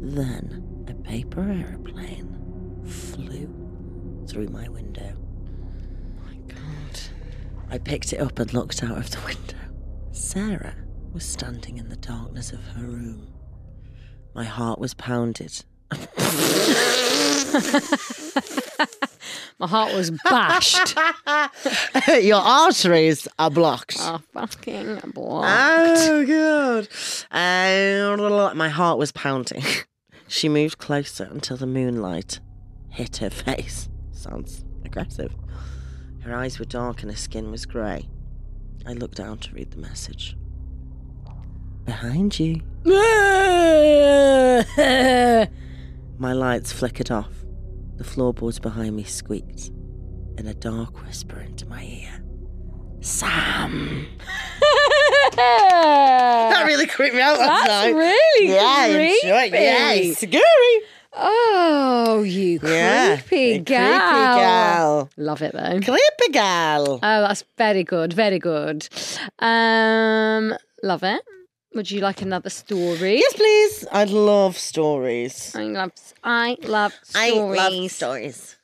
[0.00, 2.33] Then a paper aeroplane
[2.86, 3.48] flew
[4.28, 5.14] through my window.
[6.24, 7.00] my God.
[7.70, 9.56] I picked it up and looked out of the window.
[10.12, 10.74] Sarah
[11.12, 13.28] was standing in the darkness of her room.
[14.34, 15.64] My heart was pounded.
[19.58, 20.96] My heart was bashed.
[22.22, 23.96] Your arteries are blocked.
[24.00, 25.44] oh, fucking block.
[25.46, 26.88] Oh, God.
[27.30, 29.62] Uh, my heart was pounding.
[30.26, 32.40] She moved closer until the moonlight
[32.94, 33.88] hit her face.
[34.12, 35.34] Sounds aggressive.
[36.22, 38.08] Her eyes were dark and her skin was grey.
[38.86, 40.36] I looked down to read the message.
[41.84, 42.62] Behind you.
[46.18, 47.30] My lights flickered off.
[47.96, 49.68] The floorboards behind me squeaked,
[50.38, 52.22] and a dark whisper into my ear.
[53.00, 54.06] Sam.
[55.36, 57.94] That really creeped me out last That's night.
[57.96, 59.26] really yeah, creepy.
[59.26, 60.86] enjoy- Yeah, it's scary.
[61.16, 64.00] Oh, you Yeah, creepy gal.
[64.00, 65.10] Creepy gal.
[65.16, 65.80] Love it though.
[65.80, 66.94] Creepy gal.
[67.02, 68.88] Oh, that's very good, very good.
[69.38, 71.22] Um, love it.
[71.74, 73.16] Would you like another story?
[73.18, 73.86] Yes, please.
[73.90, 75.54] I love stories.
[75.56, 75.92] I love,
[76.22, 78.56] I love I love stories.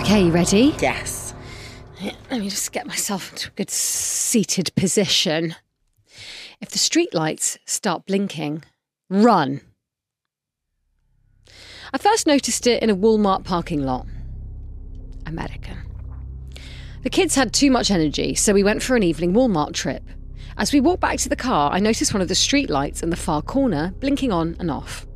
[0.00, 0.74] Okay, you ready?
[0.80, 1.34] Yes.
[2.30, 5.54] Let me just get myself into a good seated position.
[6.60, 8.64] If the streetlights start blinking,
[9.10, 9.60] run.
[11.92, 14.06] I first noticed it in a Walmart parking lot.
[15.26, 15.78] American.
[17.02, 20.02] The kids had too much energy, so we went for an evening Walmart trip.
[20.56, 23.16] As we walked back to the car, I noticed one of the streetlights in the
[23.16, 25.06] far corner blinking on and off.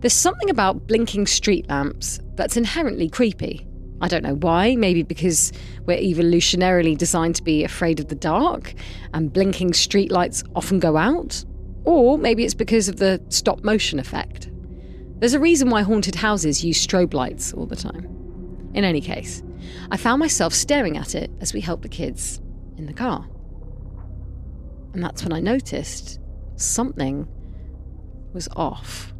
[0.00, 3.66] There's something about blinking street lamps that's inherently creepy.
[4.00, 5.52] I don't know why, maybe because
[5.86, 8.74] we're evolutionarily designed to be afraid of the dark
[9.14, 11.44] and blinking street lights often go out.
[11.86, 14.50] Or maybe it's because of the stop motion effect.
[15.18, 18.04] There's a reason why haunted houses use strobe lights all the time.
[18.74, 19.42] In any case,
[19.90, 22.42] I found myself staring at it as we helped the kids
[22.76, 23.26] in the car.
[24.92, 26.20] And that's when I noticed
[26.56, 27.26] something
[28.32, 29.14] was off.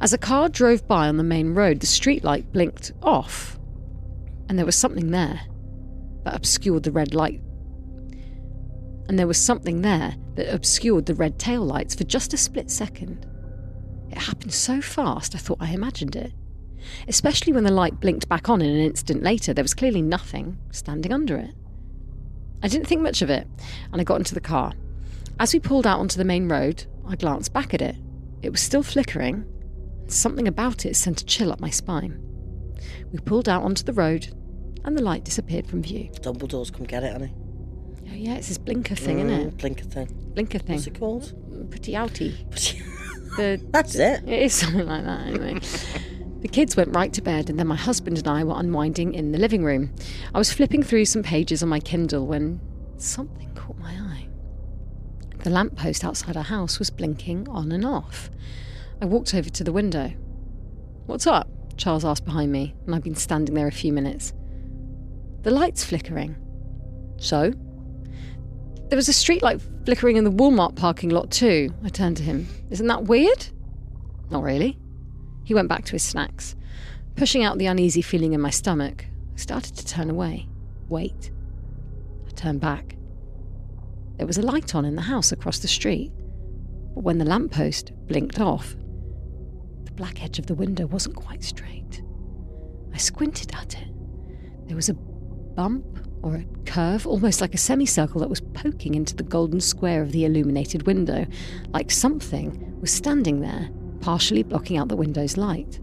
[0.00, 3.58] As a car drove by on the main road, the streetlight blinked off,
[4.48, 5.40] and there was something there
[6.24, 7.40] that obscured the red light.
[9.08, 12.70] And there was something there that obscured the red tail lights for just a split
[12.70, 13.26] second.
[14.10, 16.32] It happened so fast, I thought I imagined it.
[17.08, 20.58] Especially when the light blinked back on in an instant later, there was clearly nothing
[20.70, 21.54] standing under it.
[22.62, 23.46] I didn't think much of it,
[23.90, 24.72] and I got into the car.
[25.40, 27.96] As we pulled out onto the main road, I glanced back at it.
[28.42, 29.44] It was still flickering,
[30.00, 32.20] and something about it sent a chill up my spine.
[33.12, 34.32] We pulled out onto the road,
[34.84, 36.10] and the light disappeared from view.
[36.20, 37.34] Dumbledore's come get it, honey.
[38.12, 39.56] Oh, yeah, it's this blinker thing, isn't Mm, it?
[39.58, 40.08] Blinker thing.
[40.34, 40.76] Blinker thing.
[40.76, 41.70] What's it called?
[41.70, 42.34] Pretty outy.
[43.36, 44.24] The, That's it.
[44.28, 45.58] it is something like that, anyway.
[46.42, 49.32] The kids went right to bed, and then my husband and I were unwinding in
[49.32, 49.94] the living room.
[50.34, 52.60] I was flipping through some pages on my Kindle when
[52.98, 54.26] something caught my eye.
[55.44, 58.28] The lamppost outside our house was blinking on and off.
[59.00, 60.12] I walked over to the window.
[61.06, 61.48] What's up?
[61.78, 64.34] Charles asked behind me, and I'd been standing there a few minutes.
[65.40, 66.36] The light's flickering.
[67.16, 67.54] So?
[68.92, 71.72] There was a streetlight flickering in the Walmart parking lot too.
[71.82, 72.46] I turned to him.
[72.68, 73.46] Isn't that weird?
[74.28, 74.78] Not really.
[75.44, 76.56] He went back to his snacks.
[77.16, 80.46] Pushing out the uneasy feeling in my stomach, I started to turn away.
[80.90, 81.30] Wait.
[82.28, 82.96] I turned back.
[84.18, 86.12] There was a light on in the house across the street.
[86.94, 88.76] But when the lamppost blinked off,
[89.84, 92.02] the black edge of the window wasn't quite straight.
[92.92, 93.88] I squinted at it.
[94.66, 99.14] There was a bump or a curve, almost like a semicircle that was poking into
[99.14, 101.26] the golden square of the illuminated window,
[101.72, 103.70] like something was standing there,
[104.00, 105.80] partially blocking out the window's light.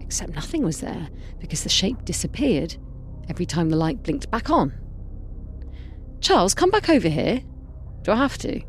[0.00, 2.76] Except nothing was there, because the shape disappeared
[3.28, 4.72] every time the light blinked back on.
[6.20, 7.42] Charles, come back over here.
[8.02, 8.62] Do I have to?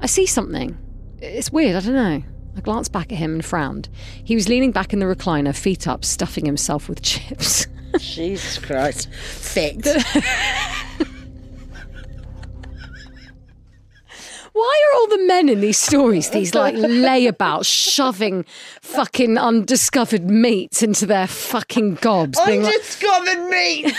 [0.00, 0.78] I see something.
[1.18, 2.22] It's weird, I don't know.
[2.56, 3.88] I glanced back at him and frowned.
[4.24, 7.66] He was leaning back in the recliner, feet up, stuffing himself with chips.
[7.98, 9.08] Jesus Christ.
[9.12, 9.86] Fit.
[14.54, 18.44] Why are all the men in these stories these like layabouts shoving
[18.82, 22.38] fucking undiscovered meats into their fucking gobs?
[22.44, 23.86] Being like, Undiscovered meat.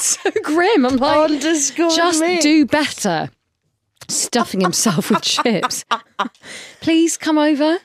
[0.00, 0.84] so grim.
[0.84, 2.42] I'm like, Undiscovered just meat.
[2.42, 3.30] do better.
[4.08, 5.84] Stuffing himself with chips.
[6.80, 7.78] Please come over.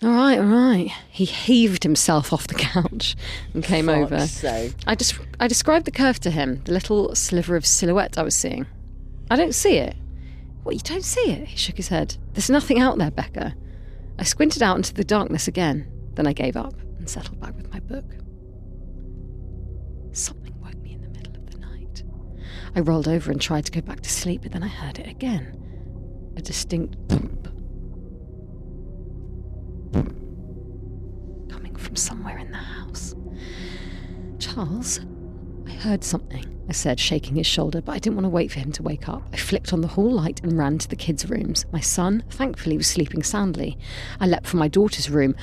[0.00, 0.92] All right, all right.
[1.10, 3.16] He heaved himself off the couch
[3.52, 4.26] and came over.
[4.28, 8.22] So I just I described the curve to him, the little sliver of silhouette I
[8.22, 8.66] was seeing.
[9.28, 9.96] I don't see it.
[10.62, 11.48] What, you don't see it?
[11.48, 12.16] He shook his head.
[12.34, 13.54] There's nothing out there, Becca.
[14.18, 15.90] I squinted out into the darkness again.
[16.14, 18.04] Then I gave up and settled back with my book.
[20.12, 22.04] Something woke me in the middle of the night.
[22.76, 25.08] I rolled over and tried to go back to sleep, but then I heard it
[25.08, 26.32] again.
[26.36, 27.47] A distinct thump.
[29.92, 33.14] Coming from somewhere in the house.
[34.38, 35.00] Charles,
[35.66, 38.60] I heard something, I said, shaking his shoulder, but I didn't want to wait for
[38.60, 39.22] him to wake up.
[39.32, 41.64] I flicked on the hall light and ran to the kids' rooms.
[41.72, 43.78] My son, thankfully, was sleeping soundly.
[44.20, 45.34] I leapt for my daughter's room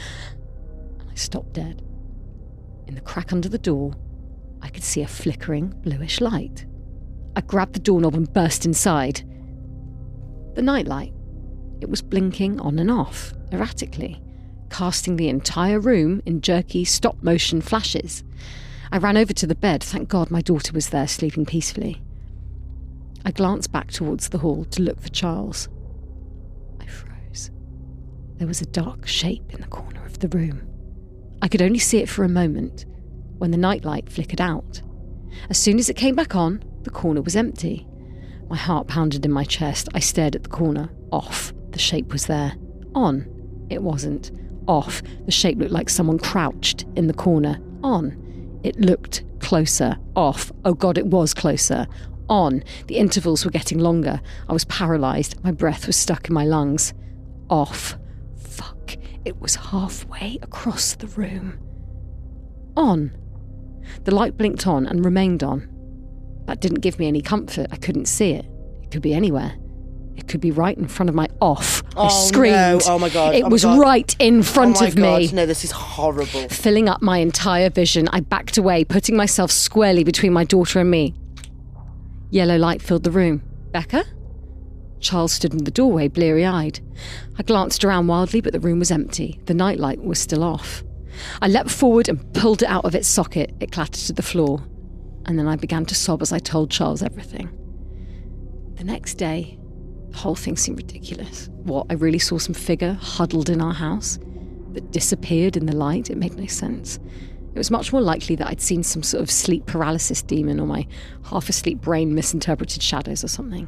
[0.99, 1.81] and I stopped dead.
[2.87, 3.95] In the crack under the door,
[4.61, 6.65] I could see a flickering bluish light.
[7.35, 9.23] I grabbed the doorknob and burst inside.
[10.55, 11.13] The nightlight.
[11.81, 14.21] It was blinking on and off, erratically,
[14.75, 18.25] casting the entire room in jerky stop motion flashes.
[18.91, 19.81] I ran over to the bed.
[19.81, 22.01] Thank God my daughter was there, sleeping peacefully.
[23.23, 25.69] I glanced back towards the hall to look for Charles.
[26.81, 27.51] I froze.
[28.35, 30.67] There was a dark shape in the corner of the room.
[31.41, 32.85] I could only see it for a moment
[33.37, 34.81] when the nightlight flickered out.
[35.49, 37.87] As soon as it came back on, the corner was empty.
[38.49, 39.87] My heart pounded in my chest.
[39.93, 40.89] I stared at the corner.
[41.13, 41.53] Off.
[41.69, 42.55] The shape was there.
[42.93, 43.25] On.
[43.69, 44.31] It wasn't.
[44.67, 45.01] Off.
[45.25, 47.59] The shape looked like someone crouched in the corner.
[47.83, 48.59] On.
[48.63, 49.97] It looked closer.
[50.15, 50.51] Off.
[50.63, 51.87] Oh God, it was closer.
[52.29, 52.63] On.
[52.87, 54.21] The intervals were getting longer.
[54.49, 55.43] I was paralysed.
[55.43, 56.93] My breath was stuck in my lungs.
[57.49, 57.97] Off.
[58.37, 58.95] Fuck.
[59.23, 61.59] It was halfway across the room.
[62.75, 63.11] On.
[64.03, 65.69] The light blinked on and remained on.
[66.45, 67.67] That didn't give me any comfort.
[67.71, 68.45] I couldn't see it.
[68.83, 69.55] It could be anywhere.
[70.17, 71.83] It could be right in front of my off.
[71.97, 72.55] I Oh, screamed.
[72.55, 72.79] no.
[72.87, 73.35] Oh, my God.
[73.35, 73.79] It Oh, was God.
[73.79, 75.31] right in front oh my of God, me.
[75.33, 76.47] No, this is horrible.
[76.49, 80.89] Filling up my entire vision, I backed away, putting myself squarely between my daughter and
[80.89, 81.13] me.
[82.31, 83.43] Yellow light filled the room.
[83.71, 84.05] Becca?
[84.99, 86.79] Charles stood in the doorway, bleary eyed.
[87.37, 89.39] I glanced around wildly, but the room was empty.
[89.45, 90.83] The nightlight was still off.
[91.41, 93.53] I leapt forward and pulled it out of its socket.
[93.59, 94.63] It clattered to the floor.
[95.25, 97.49] And then I began to sob as I told Charles everything.
[98.75, 99.57] The next day,
[100.15, 101.49] the whole thing seemed ridiculous.
[101.63, 104.17] What, I really saw some figure huddled in our house
[104.71, 106.09] that disappeared in the light?
[106.09, 106.99] It made no sense.
[107.53, 110.67] It was much more likely that I'd seen some sort of sleep paralysis demon or
[110.67, 110.87] my
[111.25, 113.65] half asleep brain misinterpreted shadows or something.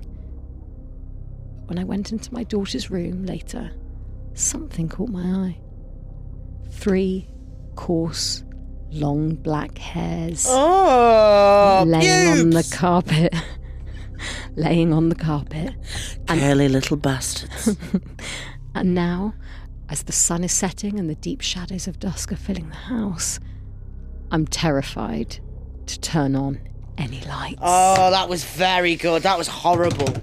[1.65, 3.71] When I went into my daughter's room later,
[4.33, 5.59] something caught my eye.
[6.71, 7.27] Three
[7.75, 8.45] coarse,
[8.89, 13.35] long black hairs Oh, laying on the carpet.
[14.55, 15.73] laying on the carpet.
[16.27, 17.75] And, Curly little bastards.
[18.75, 19.33] And now,
[19.89, 23.39] as the sun is setting and the deep shadows of dusk are filling the house,
[24.29, 25.39] I'm terrified
[25.87, 26.59] to turn on
[26.95, 27.59] any lights.
[27.61, 29.23] oh, that was very good.
[29.23, 30.13] That was horrible.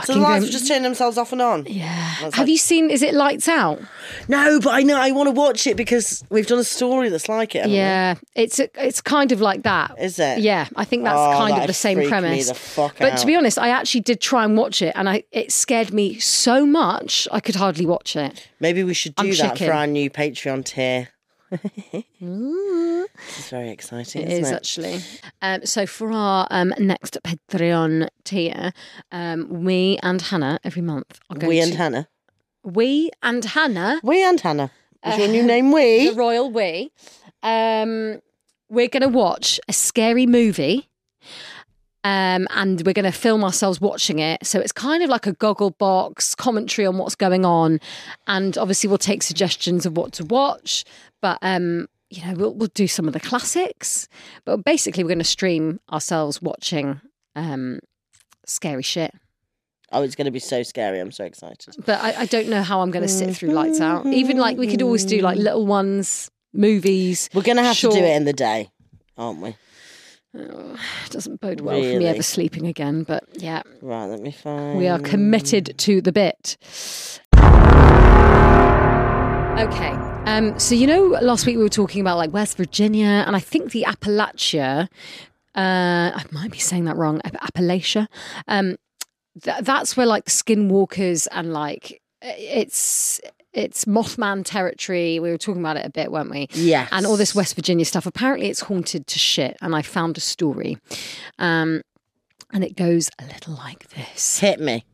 [0.00, 1.66] So the lights were just turning themselves off and on.
[1.66, 1.84] yeah.
[1.86, 2.90] Have like- you seen?
[2.90, 3.80] Is it Lights Out?
[4.28, 7.28] No, but I know I want to watch it because we've done a story that's
[7.28, 7.58] like it.
[7.58, 7.76] haven't we?
[7.78, 9.94] Yeah, it's a, it's kind of like that.
[9.98, 10.38] Is it?
[10.40, 12.48] Yeah, I think that's Oh, kind of the same premise.
[12.74, 13.18] the but out.
[13.18, 16.18] to be honest, I actually did try and watch it, and I it scared me
[16.18, 18.48] so much I could hardly watch it.
[18.60, 21.08] Maybe we should do I'm that for our new Patreon tier.
[22.20, 24.54] It's very exciting, It is it?
[24.54, 25.00] actually.
[25.40, 28.72] Um, so for our um, next Patreon tier,
[29.10, 32.08] um, we and Hannah every month are going We to and Hannah.
[32.64, 34.70] we and Hannah, We and Hannah.
[35.04, 36.08] Is your Uh, new name We?
[36.10, 36.92] the royal we.
[37.42, 38.20] Um,
[38.68, 40.88] we're going to watch a scary movie.
[42.04, 44.44] Um, and we're going to film ourselves watching it.
[44.44, 47.78] So it's kind of like a Gogglebox commentary on what's going on.
[48.26, 50.84] And obviously, we'll take suggestions of what to watch.
[51.20, 54.08] But, um, you know, we'll, we'll do some of the classics.
[54.44, 57.00] But basically, we're going to stream ourselves watching
[57.36, 57.78] um,
[58.46, 59.14] scary shit.
[59.92, 60.98] Oh, it's going to be so scary.
[60.98, 61.76] I'm so excited.
[61.84, 64.06] But I, I don't know how I'm going to sit through Lights Out.
[64.06, 67.28] Even like we could always do like little ones, movies.
[67.34, 68.70] We're going to have to do it in the day,
[69.16, 69.54] aren't we?
[70.34, 70.76] Oh,
[71.10, 73.02] doesn't bode well for me ever sleeping again.
[73.02, 74.78] But yeah, Right, let me find.
[74.78, 76.56] we are committed to the bit.
[79.58, 79.90] Okay.
[80.24, 83.40] Um, so you know, last week we were talking about like West Virginia, and I
[83.40, 84.88] think the Appalachia
[85.54, 88.06] uh, I might be saying that wrong, Appalachia.
[88.48, 88.76] Um,
[89.42, 93.20] th- that's where like skinwalkers and like it's
[93.52, 95.18] it's Mothman territory.
[95.20, 96.48] We were talking about it a bit, weren't we?
[96.52, 96.88] Yeah.
[96.90, 98.06] And all this West Virginia stuff.
[98.06, 99.56] Apparently, it's haunted to shit.
[99.60, 100.78] And I found a story,
[101.38, 101.82] um,
[102.52, 104.38] and it goes a little like this.
[104.38, 104.84] Hit me.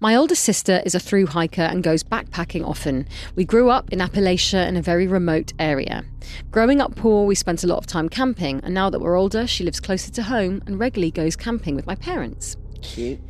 [0.00, 3.06] My older sister is a through hiker and goes backpacking often.
[3.36, 6.04] We grew up in Appalachia in a very remote area.
[6.50, 9.46] Growing up poor, we spent a lot of time camping, and now that we're older,
[9.46, 12.56] she lives closer to home and regularly goes camping with my parents.
[12.80, 13.20] Cute.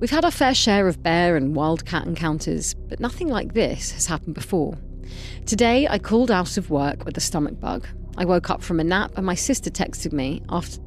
[0.00, 4.06] We've had our fair share of bear and wildcat encounters, but nothing like this has
[4.06, 4.78] happened before.
[5.44, 7.88] Today, I called out of work with a stomach bug.
[8.16, 10.80] I woke up from a nap and my sister texted me after.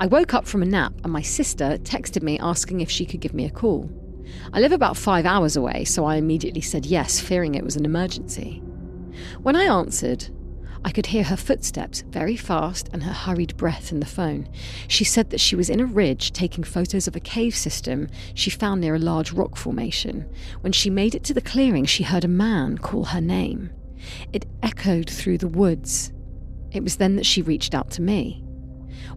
[0.00, 3.20] I woke up from a nap and my sister texted me asking if she could
[3.20, 3.90] give me a call.
[4.54, 7.84] I live about five hours away, so I immediately said yes, fearing it was an
[7.84, 8.62] emergency.
[9.42, 10.26] When I answered,
[10.84, 14.48] I could hear her footsteps very fast and her hurried breath in the phone.
[14.88, 18.50] She said that she was in a ridge taking photos of a cave system she
[18.50, 20.26] found near a large rock formation.
[20.62, 23.70] When she made it to the clearing, she heard a man call her name.
[24.32, 26.12] It echoed through the woods.
[26.72, 28.42] It was then that she reached out to me.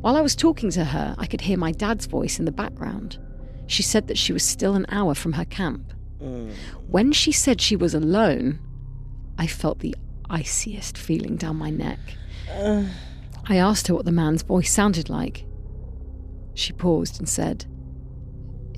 [0.01, 3.20] While I was talking to her, I could hear my dad's voice in the background.
[3.68, 5.93] She said that she was still an hour from her camp.
[6.22, 6.51] Mm.
[6.88, 8.59] When she said she was alone,
[9.38, 9.95] I felt the
[10.34, 11.99] iciest feeling down my neck.
[13.45, 15.45] I asked her what the man's voice sounded like.
[16.55, 17.65] She paused and said,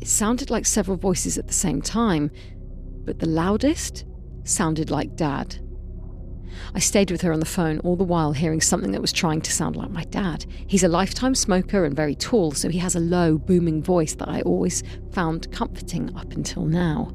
[0.02, 2.30] It sounded like several voices at the same time,
[3.06, 4.06] but the loudest
[4.44, 5.58] sounded like Dad.
[6.74, 9.42] I stayed with her on the phone all the while hearing something that was trying
[9.42, 10.46] to sound like my dad.
[10.68, 14.30] He's a lifetime smoker and very tall, so he has a low, booming voice that
[14.30, 17.12] I always found comforting up until now.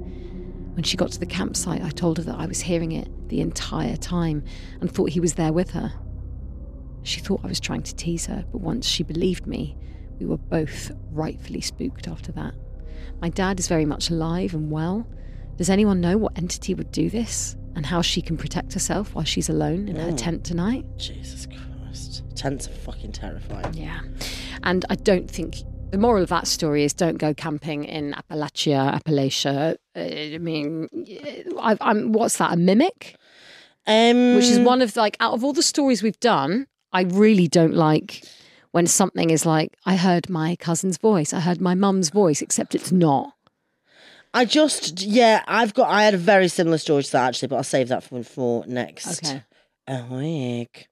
[0.81, 3.43] When she got to the campsite, I told her that I was hearing it the
[3.43, 4.43] entire time
[4.81, 5.93] and thought he was there with her.
[7.03, 9.76] She thought I was trying to tease her, but once she believed me,
[10.18, 12.55] we were both rightfully spooked after that.
[13.20, 15.07] My dad is very much alive and well.
[15.59, 19.24] Does anyone know what entity would do this and how she can protect herself while
[19.26, 20.16] she's alone in her mm.
[20.16, 20.87] tent tonight?
[20.97, 22.24] Jesus Christ.
[22.35, 23.74] Tents are fucking terrifying.
[23.74, 24.01] Yeah.
[24.62, 25.57] And I don't think
[25.91, 29.76] the moral of that story is don't go camping in Appalachia, Appalachia.
[29.97, 30.88] Uh, I mean,
[31.59, 32.53] I, I'm what's that?
[32.53, 33.16] A mimic,
[33.86, 37.49] Um, which is one of like out of all the stories we've done, I really
[37.49, 38.24] don't like
[38.70, 42.74] when something is like I heard my cousin's voice, I heard my mum's voice, except
[42.74, 43.34] it's not.
[44.32, 47.57] I just, yeah, I've got, I had a very similar story to that actually, but
[47.57, 49.43] I'll save that for, for next Okay.
[50.09, 50.86] week.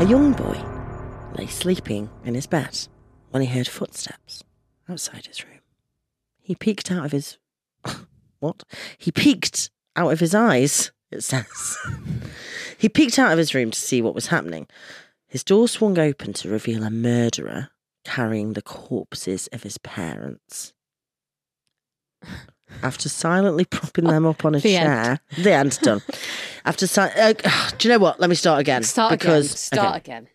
[0.00, 0.77] A young boy
[1.38, 2.76] lay sleeping in his bed
[3.30, 4.42] when he heard footsteps
[4.88, 5.60] outside his room.
[6.40, 7.38] He peeked out of his.
[8.40, 8.62] What?
[8.96, 11.76] He peeked out of his eyes, it says.
[12.78, 14.68] he peeked out of his room to see what was happening.
[15.26, 17.70] His door swung open to reveal a murderer
[18.04, 20.72] carrying the corpses of his parents.
[22.80, 24.86] After silently propping them up on a The end.
[24.86, 26.00] chair, the end's done.
[26.64, 27.32] After, si- uh,
[27.78, 28.20] do you know what?
[28.20, 28.84] Let me start again.
[28.84, 29.56] Start because, again.
[29.56, 29.96] Start okay.
[29.96, 30.28] again.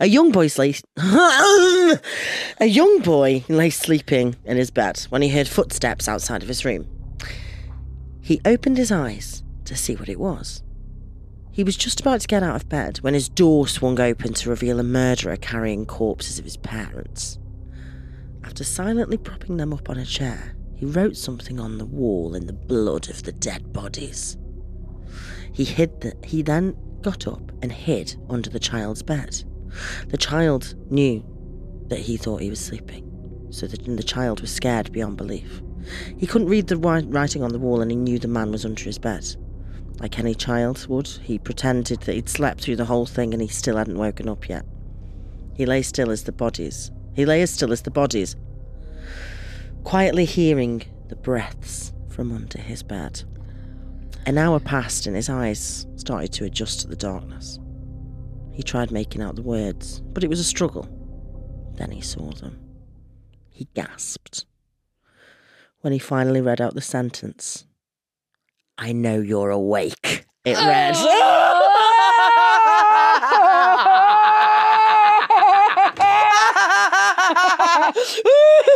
[0.00, 0.74] A young boy lay.
[0.96, 6.64] a young boy lay sleeping in his bed when he heard footsteps outside of his
[6.64, 6.86] room.
[8.22, 10.62] He opened his eyes to see what it was.
[11.52, 14.50] He was just about to get out of bed when his door swung open to
[14.50, 17.38] reveal a murderer carrying corpses of his parents.
[18.44, 22.46] After silently propping them up on a chair, he wrote something on the wall in
[22.46, 24.38] the blood of the dead bodies.
[25.52, 29.42] He hid the, he then got up and hid under the child's bed.
[30.08, 31.24] The child knew
[31.88, 35.62] that he thought he was sleeping, so that the child was scared beyond belief.
[36.18, 38.84] He couldn't read the writing on the wall and he knew the man was under
[38.84, 39.26] his bed.
[39.98, 43.48] Like any child would, he pretended that he'd slept through the whole thing and he
[43.48, 44.64] still hadn't woken up yet.
[45.54, 46.90] He lay still as the bodies.
[47.14, 48.36] He lay as still as the bodies,
[49.84, 53.24] quietly hearing the breaths from under his bed.
[54.26, 57.58] An hour passed and his eyes started to adjust to the darkness.
[58.60, 60.86] He tried making out the words, but it was a struggle.
[61.78, 62.60] Then he saw them.
[63.48, 64.44] He gasped.
[65.80, 67.64] When he finally read out the sentence,
[68.76, 70.94] I know you're awake, it read.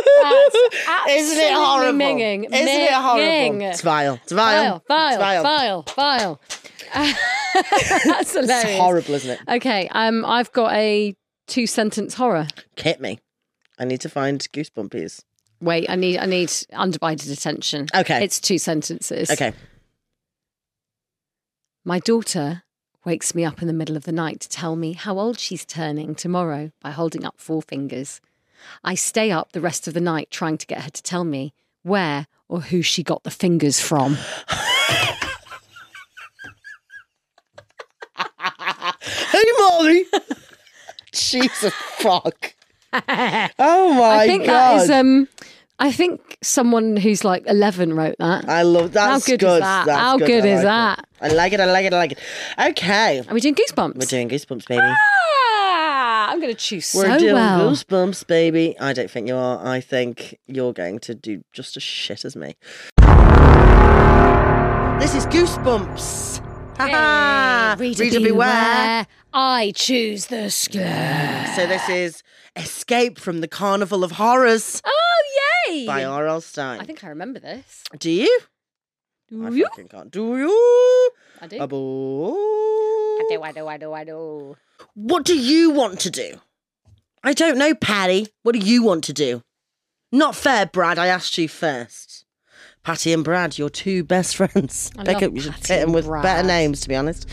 [1.09, 1.99] Isn't it horrible?
[1.99, 3.61] minging, Isn't it horrible?
[3.65, 4.15] It's vile.
[4.23, 4.79] It's vile.
[4.87, 5.83] File, file, It's vile.
[5.83, 6.41] file, file.
[8.05, 8.63] That's hilarious.
[8.65, 9.39] It's horrible, isn't it?
[9.57, 11.15] Okay, um, I've got a
[11.47, 12.47] two sentence horror.
[12.77, 13.19] Hit me.
[13.77, 15.21] I need to find goosebumpies.
[15.61, 17.87] Wait, I need I need undivided attention.
[17.95, 18.23] Okay.
[18.23, 19.29] It's two sentences.
[19.31, 19.53] Okay.
[21.83, 22.63] My daughter
[23.05, 25.65] wakes me up in the middle of the night to tell me how old she's
[25.65, 28.19] turning tomorrow by holding up four fingers.
[28.83, 31.53] I stay up the rest of the night trying to get her to tell me
[31.83, 34.17] where or who she got the fingers from.
[39.01, 40.05] Hey, Molly.
[41.11, 42.53] Jesus fuck.
[42.93, 44.77] Oh my I think god.
[44.79, 45.27] that is um
[45.79, 48.47] I think someone who's like 11 wrote that.
[48.47, 49.09] I love that.
[49.09, 49.85] How good is that?
[49.85, 50.27] That's How good.
[50.27, 50.99] good I is like that?
[50.99, 51.05] it.
[51.21, 51.59] I like it.
[51.59, 51.93] I like it.
[51.93, 52.19] I like it.
[52.69, 53.95] Okay, Are we doing goosebumps?
[53.97, 54.81] we're doing goosebumps, baby.
[56.35, 57.71] I'm going to choose We're so doing well.
[57.71, 58.75] goosebumps, baby.
[58.77, 59.65] I don't think you are.
[59.65, 62.57] I think you're going to do just as shit as me.
[64.99, 66.39] This is goosebumps.
[66.77, 67.75] Ha ha.
[67.79, 69.07] Reader, Reader beware.
[69.33, 71.53] I choose the scare.
[71.55, 72.21] So this is
[72.57, 75.23] Escape from the Carnival of Horrors Oh,
[75.69, 75.85] yay!
[75.85, 76.41] by R.L.
[76.41, 76.81] Stine.
[76.81, 77.81] I think I remember this.
[77.97, 78.39] Do you?
[79.29, 79.63] Do I you?
[79.69, 80.11] fucking can't.
[80.11, 81.11] Do you?
[81.41, 81.61] I do.
[81.61, 81.65] I
[83.29, 84.57] do, I do, I do, I do.
[84.95, 86.39] What do you want to do?
[87.21, 88.27] I don't know, Patty.
[88.43, 89.43] What do you want to do?
[90.11, 90.97] Not fair, Brad.
[90.97, 92.23] I asked you first.
[92.81, 94.91] Patty and Brad, your two best friends.
[94.97, 96.23] I Pick up, you should fit them with Brad.
[96.23, 97.27] better names, to be honest.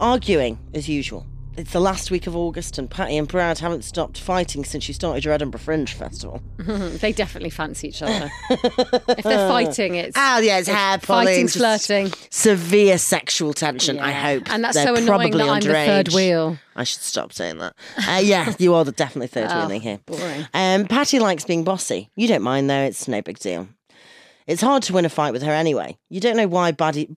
[0.00, 1.26] Arguing, as usual.
[1.56, 4.94] It's the last week of August, and Patty and Brad haven't stopped fighting since you
[4.94, 6.42] started your Edinburgh Fringe Festival.
[6.58, 8.28] they definitely fancy each other.
[8.50, 12.12] if they're fighting, it's Ah, yeah, it's hair pulling, fighting's just flirting.
[12.30, 14.50] Severe sexual tension, I hope.
[14.50, 16.58] And that's They're so annoying that I'm the third wheel.
[16.74, 17.76] I should stop saying that.
[17.98, 20.00] Uh, yeah, you are the definitely third Oh, wheeling here.
[20.06, 20.48] boring.
[20.54, 22.10] Um, Patty likes being bossy.
[22.16, 23.68] You don't mind though; it's no big deal.
[24.48, 25.96] It's hard to win a fight with her anyway.
[26.10, 27.14] You don't know why Baddie.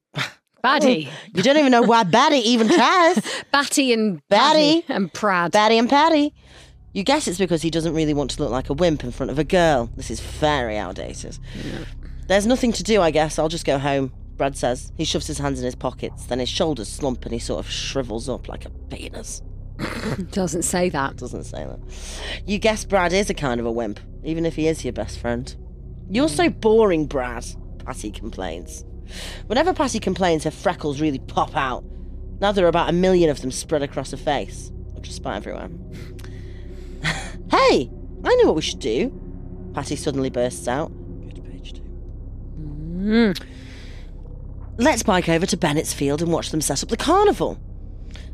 [0.61, 1.09] Batty.
[1.33, 3.19] You don't even know why Batty even tries.
[3.51, 4.83] Batty and Batty.
[4.87, 5.51] And Prad.
[5.51, 6.33] Batty and Patty.
[6.93, 9.29] You guess it's because he doesn't really want to look like a wimp in front
[9.31, 9.89] of a girl.
[9.95, 11.37] This is very outdated.
[12.27, 13.37] There's nothing to do, I guess.
[13.37, 14.11] I'll just go home.
[14.35, 14.91] Brad says.
[14.95, 17.71] He shoves his hands in his pockets, then his shoulders slump and he sort of
[17.71, 19.41] shrivels up like a penis.
[20.31, 21.17] Doesn't say that.
[21.17, 21.79] doesn't say that.
[22.47, 25.19] You guess Brad is a kind of a wimp, even if he is your best
[25.19, 25.55] friend.
[26.09, 27.45] You're so boring, Brad,
[27.85, 28.85] Patty complains.
[29.47, 31.83] Whenever Patty complains, her freckles really pop out.
[32.39, 34.71] Now there are about a million of them spread across her face.
[34.95, 35.69] Or just about everywhere.
[37.03, 37.89] hey,
[38.23, 39.11] I know what we should do.
[39.73, 40.91] Patty suddenly bursts out.
[41.23, 41.81] Go to page two.
[42.61, 43.41] Mm.
[44.77, 47.59] Let's bike over to Bennett's Field and watch them set up the carnival.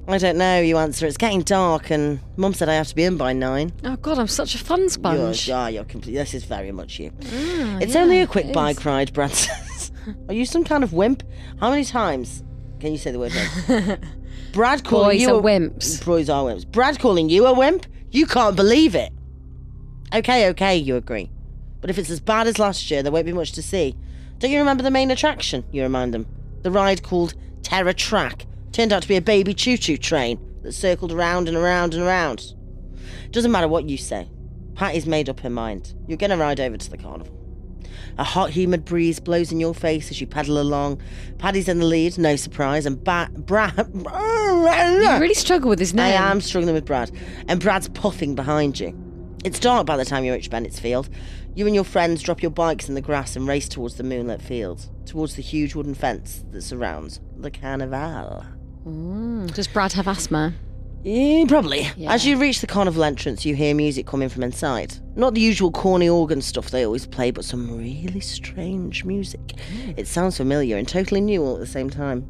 [0.06, 1.06] I don't know, you answer.
[1.08, 3.72] It's getting dark, and Mum said I have to be in by nine.
[3.86, 5.48] Oh God, I'm such a fun sponge.
[5.48, 6.16] You're, yeah, you're complete.
[6.16, 7.12] This is very much you.
[7.24, 8.86] Ah, It's yeah, only a quick bike is.
[8.86, 9.63] ride, Brad says.
[10.28, 11.24] Are you some kind of wimp?
[11.60, 12.44] How many times
[12.80, 13.32] can you say the word
[13.68, 14.04] wimp?
[14.54, 16.06] Brad calling Boys you are a wimps.
[16.06, 16.68] Boys are wimps.
[16.68, 17.88] Brad calling you a wimp?
[18.12, 19.12] You can't believe it.
[20.14, 21.32] Okay, okay, you agree.
[21.82, 23.96] But if it's as bad as last year, there won't be much to see.
[24.38, 25.64] Don't you remember the main attraction?
[25.72, 26.28] You remind them.
[26.62, 27.34] The ride called
[27.64, 31.94] Terror Track turned out to be a baby choo-choo train that circled around and around
[31.94, 32.54] and around.
[33.32, 34.30] Doesn't matter what you say.
[34.76, 35.94] Patty's made up her mind.
[36.08, 37.43] You're going to ride over to the carnival.
[38.18, 41.02] A hot, humid breeze blows in your face as you paddle along.
[41.38, 43.90] Paddy's in the lead, no surprise, and ba- Brad.
[43.94, 46.06] You really struggle with his name.
[46.14, 47.12] I am struggling with Brad,
[47.48, 48.98] and Brad's puffing behind you.
[49.44, 51.10] It's dark by the time you reach Bennett's Field.
[51.56, 54.42] You and your friends drop your bikes in the grass and race towards the moonlit
[54.42, 58.46] field, towards the huge wooden fence that surrounds the carnival.
[58.88, 60.54] Mm, Does Brad have asthma?
[61.04, 61.88] Mm, yeah, probably.
[61.98, 62.14] Yeah.
[62.14, 64.96] As you reach the carnival entrance, you hear music coming from inside.
[65.16, 69.42] Not the usual corny organ stuff they always play, but some really strange music.
[69.48, 69.96] Mm.
[69.98, 72.30] It sounds familiar and totally new all at the same time.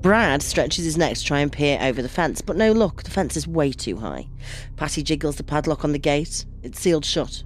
[0.00, 3.02] Brad stretches his neck to try and peer over the fence, but no luck.
[3.02, 4.28] The fence is way too high.
[4.76, 6.44] Patty jiggles the padlock on the gate.
[6.62, 7.42] It's sealed shut.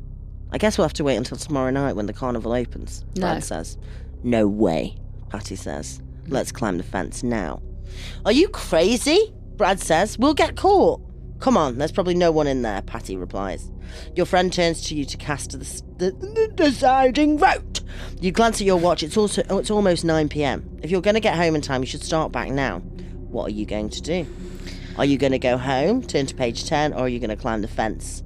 [0.53, 3.05] I guess we'll have to wait until tomorrow night when the carnival opens.
[3.17, 3.23] No.
[3.23, 3.79] Brad says.
[4.23, 4.97] No way,
[5.29, 6.01] Patty says.
[6.25, 6.33] Mm.
[6.33, 7.63] Let's climb the fence now.
[8.25, 9.35] Are you crazy?
[9.59, 10.19] Brad says.
[10.19, 11.03] We'll get caught.
[11.41, 13.71] Come on, there's probably no one in there, Patty replies.
[14.17, 17.81] Your friend turns to you to cast the, the, the deciding vote.
[18.21, 19.03] You glance at your watch.
[19.03, 20.79] It's also oh, it's almost 9 p.m.
[20.83, 22.81] If you're going to get home in time, you should start back now.
[23.31, 24.27] What are you going to do?
[24.97, 27.37] Are you going to go home, turn to page 10, or are you going to
[27.37, 28.25] climb the fence?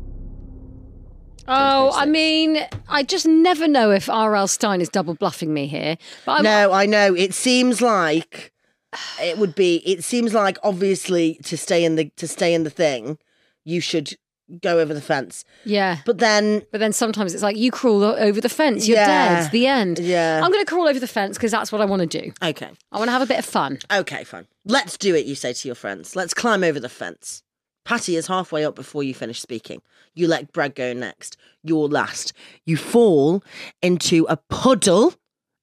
[1.47, 4.49] Oh, I mean, I just never know if R.L.
[4.49, 5.99] Stine is double bluffing me here.
[6.25, 7.15] But I'm, no, I know.
[7.15, 8.52] It seems like
[9.21, 9.77] it would be.
[9.87, 13.19] It seems like obviously to stay in the to stay in the thing,
[13.65, 14.15] you should
[14.61, 15.45] go over the fence.
[15.65, 15.99] yeah.
[16.05, 19.41] But then, But then sometimes it's like you crawl over the fence, you're Yeah.
[19.45, 19.51] dead.
[19.53, 19.99] The end.
[19.99, 20.43] Yeah.
[20.45, 22.33] I'm going to crawl over the fence because that's what I want to do.
[22.43, 23.79] okay, I want to have a bit of fun.
[23.91, 24.47] okay, fine.
[24.67, 25.25] Let's do it.
[25.25, 26.15] You say to your friends.
[26.17, 27.43] Let's climb over the fence.
[27.87, 29.81] Patty is halfway up before you finish speaking.
[30.15, 31.39] You let Brad go next.
[31.63, 32.33] You're last.
[32.67, 33.43] You fall
[33.81, 35.15] into a puddle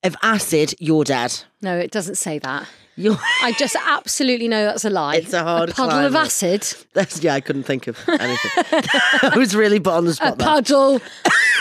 [0.03, 0.73] of acid.
[0.79, 1.41] You're dead.
[1.61, 2.67] No, it doesn't say that.
[2.99, 5.15] You're, I just absolutely know that's a lie.
[5.15, 6.67] It's a hard a puddle of acid.
[6.93, 8.51] that's, yeah, I couldn't think of anything.
[9.23, 10.47] I was really put on the A spot there.
[10.47, 10.99] puddle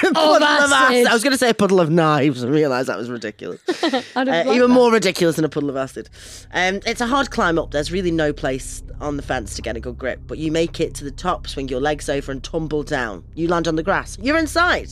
[0.02, 1.06] puddle of acid.
[1.06, 3.60] I was going to say a puddle of knives and realised that was ridiculous.
[3.68, 4.68] Uh, like even that.
[4.68, 6.10] more ridiculous than a puddle of acid.
[6.52, 7.70] Um, it's a hard climb up.
[7.70, 10.80] There's really no place on the fence to get a good grip, but you make
[10.80, 13.22] it to the top, swing your legs over, and tumble down.
[13.36, 14.18] You land on the grass.
[14.20, 14.88] You're inside.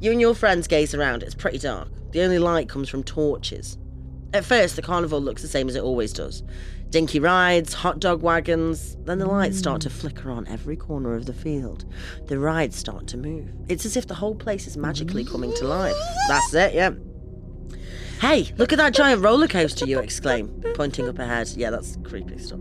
[0.00, 1.24] You and your friends gaze around.
[1.24, 1.88] It's pretty dark.
[2.12, 3.78] The only light comes from torches.
[4.36, 6.42] At first, the carnival looks the same as it always does.
[6.90, 8.94] Dinky rides, hot dog wagons.
[9.04, 11.86] Then the lights start to flicker on every corner of the field.
[12.26, 13.48] The rides start to move.
[13.68, 15.96] It's as if the whole place is magically coming to life.
[16.28, 16.90] That's it, yeah.
[18.20, 21.48] Hey, look at that giant roller coaster, you exclaim, pointing up ahead.
[21.56, 22.60] Yeah, that's creepy stuff.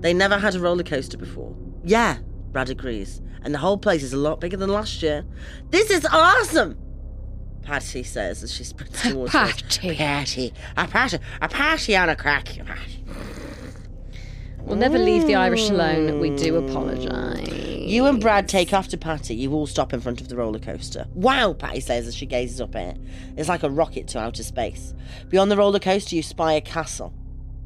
[0.00, 1.54] They never had a roller coaster before.
[1.84, 2.20] Yeah,
[2.52, 3.20] Brad agrees.
[3.42, 5.26] And the whole place is a lot bigger than last year.
[5.68, 6.78] This is awesome!
[7.66, 9.60] Patty says as she sprints towards us.
[9.60, 9.96] Patty.
[9.96, 10.54] Patty.
[10.76, 11.18] A patty.
[11.42, 12.48] A patty on a crack.
[14.60, 16.20] We'll never leave the Irish alone.
[16.20, 17.48] We do apologise.
[17.48, 19.34] You and Brad take after Patty.
[19.34, 21.08] You all stop in front of the roller coaster.
[21.14, 23.00] Wow, Patty says as she gazes up at it.
[23.36, 24.94] It's like a rocket to outer space.
[25.28, 27.12] Beyond the roller coaster, you spy a castle,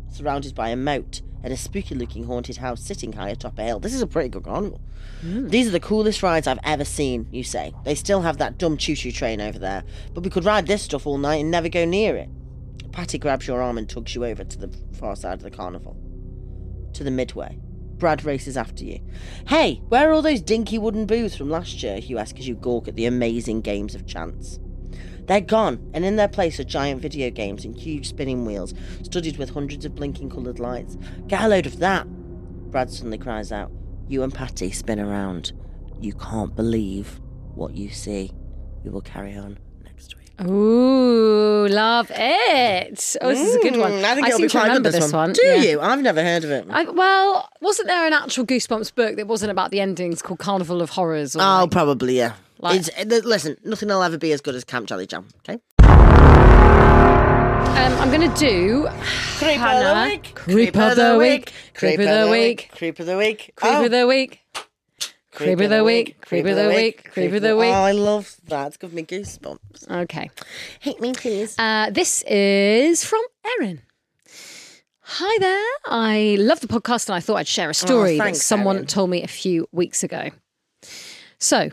[0.09, 3.81] surrounded by a moat and a spooky looking haunted house sitting high atop a hill.
[3.81, 4.81] This is a pretty good carnival.
[5.21, 5.49] Hmm.
[5.49, 7.73] These are the coolest rides I've ever seen, you say.
[7.85, 9.85] They still have that dumb choo choo train over there,
[10.15, 12.29] but we could ride this stuff all night and never go near it.
[12.93, 15.97] Patty grabs your arm and tugs you over to the far side of the carnival
[16.95, 17.59] to the midway.
[17.99, 19.01] Brad races after you.
[19.47, 21.97] Hey, where are all those dinky wooden booths from last year?
[21.97, 24.59] You ask as you gawk at the amazing games of chance.
[25.31, 28.75] They're gone, and in their place are giant video games and huge spinning wheels,
[29.05, 30.99] studded with hundreds of blinking coloured lights.
[31.29, 32.09] Get a load of that!
[32.73, 33.71] Brad suddenly cries out.
[34.09, 35.53] You and Patty spin around.
[36.01, 37.21] You can't believe
[37.55, 38.33] what you see.
[38.83, 40.33] We will carry on next week.
[40.51, 43.17] Ooh, love it.
[43.21, 43.93] Oh, this is a good one.
[43.93, 45.01] Mm, I think it'll seem be to quite remember good.
[45.01, 45.33] this one.
[45.33, 45.55] Do Yeah.
[45.63, 45.81] you?
[45.81, 46.67] I've never heard of it.
[46.71, 50.83] I, well, wasn't there an actual Goosebumps book that wasn't about the endings called Carnival
[50.83, 51.37] of Horrors?
[51.37, 52.33] Or Oh, like- probably yeah.
[52.63, 55.25] Like- it's, uh, listen, nothing will ever be as good as Camp Jellyjam.
[55.41, 55.59] Okay.
[55.81, 58.87] um, I'm going to do
[59.39, 63.75] Creep Hannah, Creep of the week, Creep of the week, Creep of the week, Creep
[63.75, 64.41] Oh, of the Week.
[65.33, 67.73] Creep of the Week, Creep of the Week, Creep of the Oh, Week.
[67.73, 68.67] I love that.
[68.69, 69.91] It's given me goosebumps.
[70.03, 70.29] Okay.
[70.81, 71.55] Hit me, please.
[71.59, 73.23] Uh, this is from
[73.59, 73.81] Erin.
[75.03, 75.67] Hi there.
[75.87, 78.77] I love the podcast and I thought I'd share a story that Oh, thanks, someone
[78.77, 78.87] Erin.
[78.87, 80.29] told me a few weeks ago.
[81.39, 81.71] So,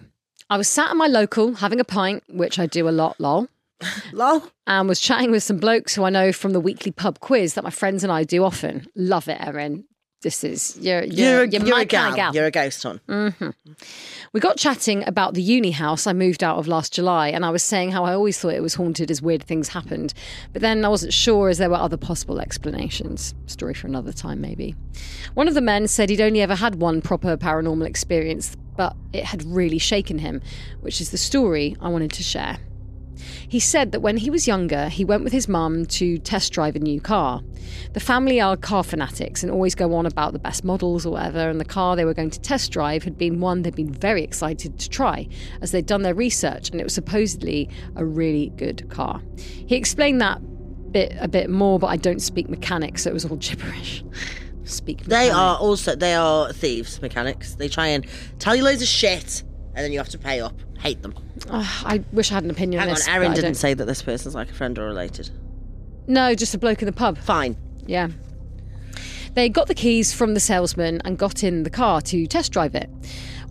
[0.49, 3.47] I was sat at my local having a pint, which I do a lot, lol,
[4.13, 4.43] Lol.
[4.65, 7.63] and was chatting with some blokes who I know from the weekly pub quiz that
[7.63, 8.87] my friends and I do often.
[8.95, 9.83] Love it, Erin.
[10.27, 12.01] This is you're You're, you're, a, you're, you're my a gal.
[12.01, 12.35] kind of gal.
[12.35, 12.99] You're a ghost hun.
[13.07, 13.49] Mm-hmm.
[14.33, 17.49] We got chatting about the uni house I moved out of last July, and I
[17.49, 20.13] was saying how I always thought it was haunted as weird things happened.
[20.51, 23.33] But then I wasn't sure as there were other possible explanations.
[23.45, 24.75] Story for another time, maybe.
[25.33, 29.23] One of the men said he'd only ever had one proper paranormal experience, but it
[29.23, 30.41] had really shaken him,
[30.81, 32.57] which is the story I wanted to share.
[33.47, 36.75] He said that when he was younger, he went with his mum to test drive
[36.75, 37.41] a new car.
[37.93, 41.49] The family are car fanatics and always go on about the best models or whatever,
[41.49, 44.23] and the car they were going to test drive had been one they'd been very
[44.23, 45.27] excited to try,
[45.61, 49.21] as they'd done their research and it was supposedly a really good car.
[49.37, 50.41] He explained that
[50.91, 54.03] bit a bit more, but I don't speak mechanics, so it was all gibberish.
[54.63, 57.55] Speak They are also they are thieves, mechanics.
[57.55, 58.05] They try and
[58.37, 59.43] tell you loads of shit,
[59.77, 60.59] and then you have to pay up.
[60.79, 61.13] Hate them.
[61.51, 63.05] Ugh, I wish I had an opinion Hang on on, this.
[63.05, 63.53] But I didn't don't.
[63.53, 65.29] say that this person's like a friend or related.
[66.07, 67.19] No, just a bloke in the pub.
[67.19, 67.55] Fine.
[67.85, 68.07] Yeah.
[69.35, 72.73] They got the keys from the salesman and got in the car to test drive
[72.73, 72.89] it.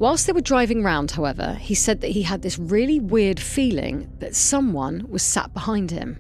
[0.01, 4.11] Whilst they were driving round, however, he said that he had this really weird feeling
[4.19, 6.19] that someone was sat behind him.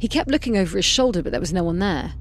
[0.00, 2.14] He kept looking over his shoulder, but there was no one there.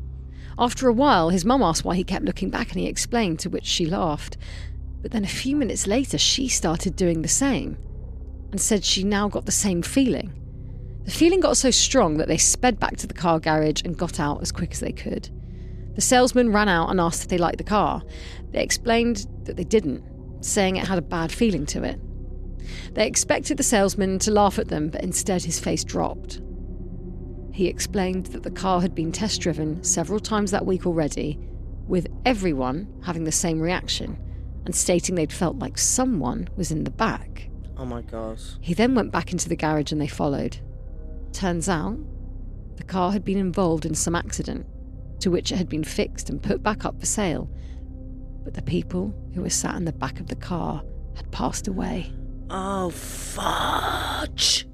[0.60, 3.50] After a while, his mum asked why he kept looking back and he explained, to
[3.50, 4.38] which she laughed.
[5.02, 7.78] But then a few minutes later, she started doing the same
[8.52, 10.34] and said she now got the same feeling.
[11.06, 14.20] The feeling got so strong that they sped back to the car garage and got
[14.20, 15.30] out as quick as they could.
[15.96, 18.04] The salesman ran out and asked if they liked the car.
[18.52, 20.04] They explained that they didn't,
[20.42, 22.00] saying it had a bad feeling to it.
[22.94, 26.42] They expected the salesman to laugh at them, but instead his face dropped.
[27.52, 31.40] He explained that the car had been test driven several times that week already,
[31.88, 34.18] with everyone having the same reaction,
[34.66, 37.50] and stating they'd felt like someone was in the back.
[37.78, 38.58] Oh my gosh.
[38.62, 40.60] He then went back into the garage and they followed.
[41.34, 41.98] Turns out,
[42.78, 44.66] the car had been involved in some accident,
[45.20, 47.50] to which it had been fixed and put back up for sale.
[48.44, 50.84] But the people who were sat in the back of the car
[51.16, 52.12] had passed away.
[52.50, 54.68] Oh fudge.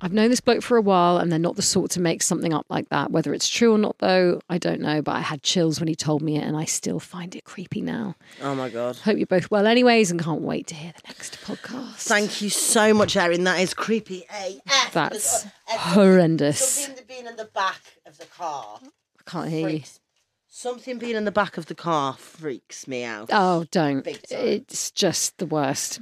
[0.00, 2.52] I've known this bloke for a while, and they're not the sort to make something
[2.52, 3.10] up like that.
[3.10, 5.00] Whether it's true or not, though, I don't know.
[5.00, 7.80] But I had chills when he told me it, and I still find it creepy
[7.80, 8.14] now.
[8.42, 8.96] Oh my god.
[8.96, 11.94] Hope you're both well, anyways, and can't wait to hear the next podcast.
[12.06, 13.44] Thank you so much, Erin.
[13.44, 14.92] That is creepy AF.
[14.92, 16.60] That's horrendous.
[16.60, 19.64] Something being in the back of the car I can't hear you.
[19.78, 20.00] freaks.
[20.48, 23.28] Something being in the back of the car freaks me out.
[23.32, 24.06] Oh, don't.
[24.30, 26.00] It's just the worst.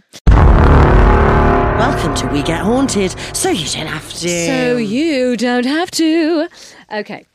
[1.78, 4.28] Welcome to We Get Haunted, so you don't have to.
[4.28, 6.48] So you don't have to.
[6.92, 7.26] Okay.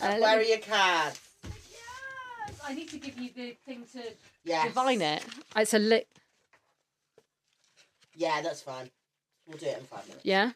[0.00, 1.20] Uh, where are your cards?
[1.42, 2.60] Yes.
[2.64, 4.02] I need to give you the thing to
[4.44, 4.68] Yes.
[4.68, 5.24] divine it.
[5.56, 6.06] It's a lit.
[8.14, 8.90] Yeah, that's fine.
[9.48, 10.24] We'll do it in five minutes.
[10.24, 10.52] Yeah.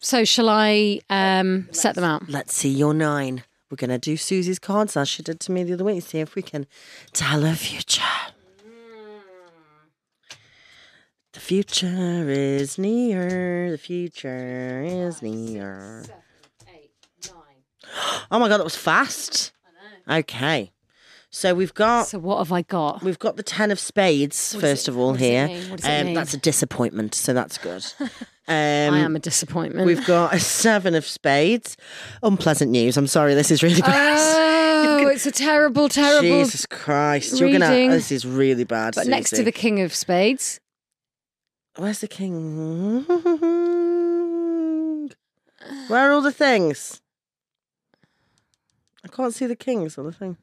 [0.00, 2.28] So shall I um, set them out?
[2.30, 3.44] Let's see your nine.
[3.70, 6.20] We're going to do Suzie's cards as she did to me the other week, see
[6.20, 6.66] if we can
[7.12, 8.02] tell her future.
[11.32, 13.70] The future is near.
[13.70, 16.04] The future is near.
[16.74, 16.90] Eight.
[18.30, 19.52] Oh my god, that was fast.
[20.08, 20.72] Okay.
[21.30, 23.02] So we've got So what have I got?
[23.02, 25.46] we've got the ten of spades What first it- of all what does it here.
[25.46, 25.70] mean?
[25.70, 27.84] What does it um, that's a disappointment, so that's good.
[28.50, 28.54] Um,
[28.94, 29.84] I am a disappointment.
[29.84, 31.76] We've got a seven of spades.
[32.22, 32.96] Unpleasant news.
[32.96, 34.54] I'm sorry, this is really bad.
[34.88, 36.22] Oh, it's a terrible, terrible.
[36.44, 37.68] Jesus Christ, you're gonna.
[37.68, 37.90] reading.
[37.90, 38.94] This is really bad.
[38.94, 40.60] But next to the King of Spades.
[41.78, 43.04] Where's the king?
[45.88, 47.00] Where are all the things?
[49.04, 50.36] I can't see the kings on the thing.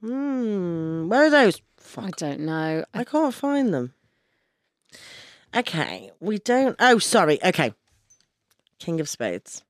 [0.00, 1.60] Hmm, where are those?
[1.76, 2.84] Fuck, I don't know.
[2.94, 3.94] I can't find them.
[5.54, 6.76] Okay, we don't.
[6.78, 7.42] Oh, sorry.
[7.44, 7.74] Okay,
[8.78, 9.64] King of Spades.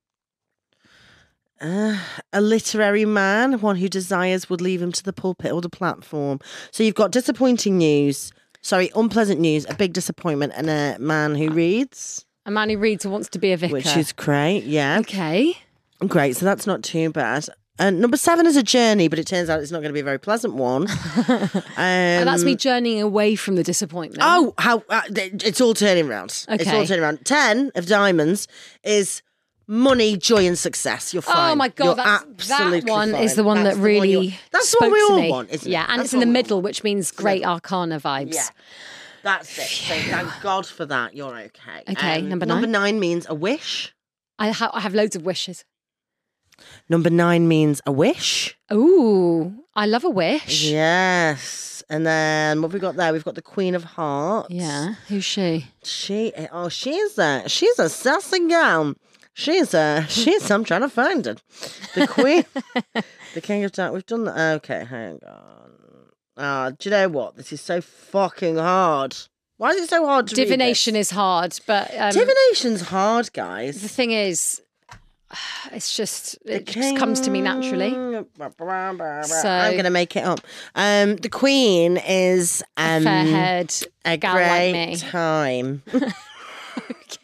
[1.60, 1.98] Uh,
[2.32, 6.40] a literary man, one who desires would leave him to the pulpit or the platform.
[6.70, 8.32] So you've got disappointing news.
[8.62, 13.04] Sorry, unpleasant news, a big disappointment, and a man who reads, A man who reads
[13.04, 13.72] and wants to be a vicar.
[13.72, 14.64] which is great.
[14.64, 15.56] Yeah, okay.
[16.06, 16.36] great.
[16.36, 17.46] So that's not too bad.
[17.78, 20.00] And number seven is a journey, but it turns out it's not going to be
[20.00, 20.86] a very pleasant one.
[21.28, 24.22] um, and that's me journeying away from the disappointment.
[24.22, 26.26] Oh, how uh, th- it's all turning around.
[26.26, 26.86] It's all Okay.
[26.86, 27.24] turning around.
[27.24, 28.46] Ten of diamonds
[28.84, 29.22] is
[29.70, 31.14] money, joy, and success.
[31.14, 31.52] You're fine.
[31.52, 33.22] Oh my god, that's, absolutely that one fine.
[33.22, 35.70] is the one That's that one really you're- That's one we all want, isn't it?
[35.72, 38.34] yeah, and That's it's in the middle, which means great arcana vibes.
[38.34, 38.48] Yeah.
[39.22, 39.66] That's it.
[39.68, 41.14] So thank God for that.
[41.14, 41.84] You're okay.
[41.86, 42.94] Um, Okay, number Number nine.
[42.96, 43.94] nine means a wish.
[44.38, 45.64] I, ha- I have loads of wishes.
[46.88, 48.56] Number nine means a wish.
[48.72, 50.64] Ooh, I love a wish.
[50.70, 51.82] Yes.
[51.88, 53.12] And then what have we got there?
[53.12, 54.48] We've got the Queen of Hearts.
[54.50, 55.66] Yeah, who's she?
[55.82, 58.94] She oh she's a she's a sassy gal.
[59.34, 61.40] She's a she's I'm trying to find it.
[61.94, 62.44] The Queen
[63.34, 64.54] The King of Dark we've done that.
[64.56, 65.70] Okay, hang on.
[66.36, 67.36] Ah, do you know what?
[67.36, 69.16] This is so fucking hard.
[69.58, 73.82] Why is it so hard Divination is hard, but um, Divination's hard, guys.
[73.82, 74.62] the thing is,
[75.72, 77.90] it's just it just comes to me naturally.
[77.90, 80.40] So- I'm gonna make it up.
[80.74, 83.74] Um, the Queen is um, Fair haired
[84.04, 84.96] a gal like great me.
[84.96, 85.82] time.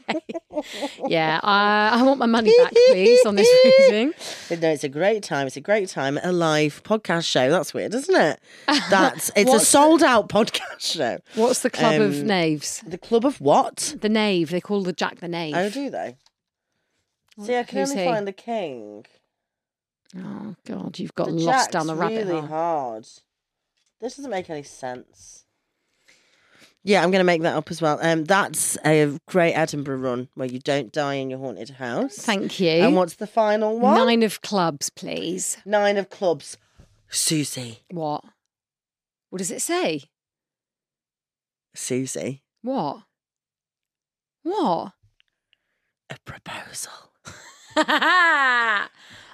[1.07, 4.13] Yeah, I, I want my money back, please, on this reading.
[4.61, 5.47] No, it's a great time.
[5.47, 6.19] It's a great time.
[6.23, 7.51] A live podcast show.
[7.51, 8.41] That's weird, isn't it?
[8.91, 11.19] That's it's a sold out podcast show.
[11.35, 12.83] What's the club of Um, knaves?
[12.87, 13.97] The Club of what?
[14.01, 14.51] The knave.
[14.51, 15.55] They call the Jack the knave.
[15.57, 16.17] Oh, do they?
[17.43, 18.09] See, I can Who's only he?
[18.09, 19.05] find the king.
[20.17, 22.49] Oh God, you've got the lost Jack's down the rabbit really hole.
[22.49, 23.05] hard.
[24.01, 25.45] This doesn't make any sense.
[26.87, 27.99] Yeah, I'm going to make that up as well.
[28.01, 32.15] Um, that's a great Edinburgh run where you don't die in your haunted house.
[32.15, 32.71] Thank you.
[32.71, 33.97] And what's the final one?
[33.97, 35.57] Nine of clubs, please.
[35.67, 36.57] Nine of clubs.
[37.11, 37.81] Suzie.
[37.91, 38.23] What?
[39.31, 40.05] What does it say?
[41.77, 42.43] Suzie.
[42.63, 43.03] What?
[44.45, 44.93] What?
[46.09, 46.93] A proposal.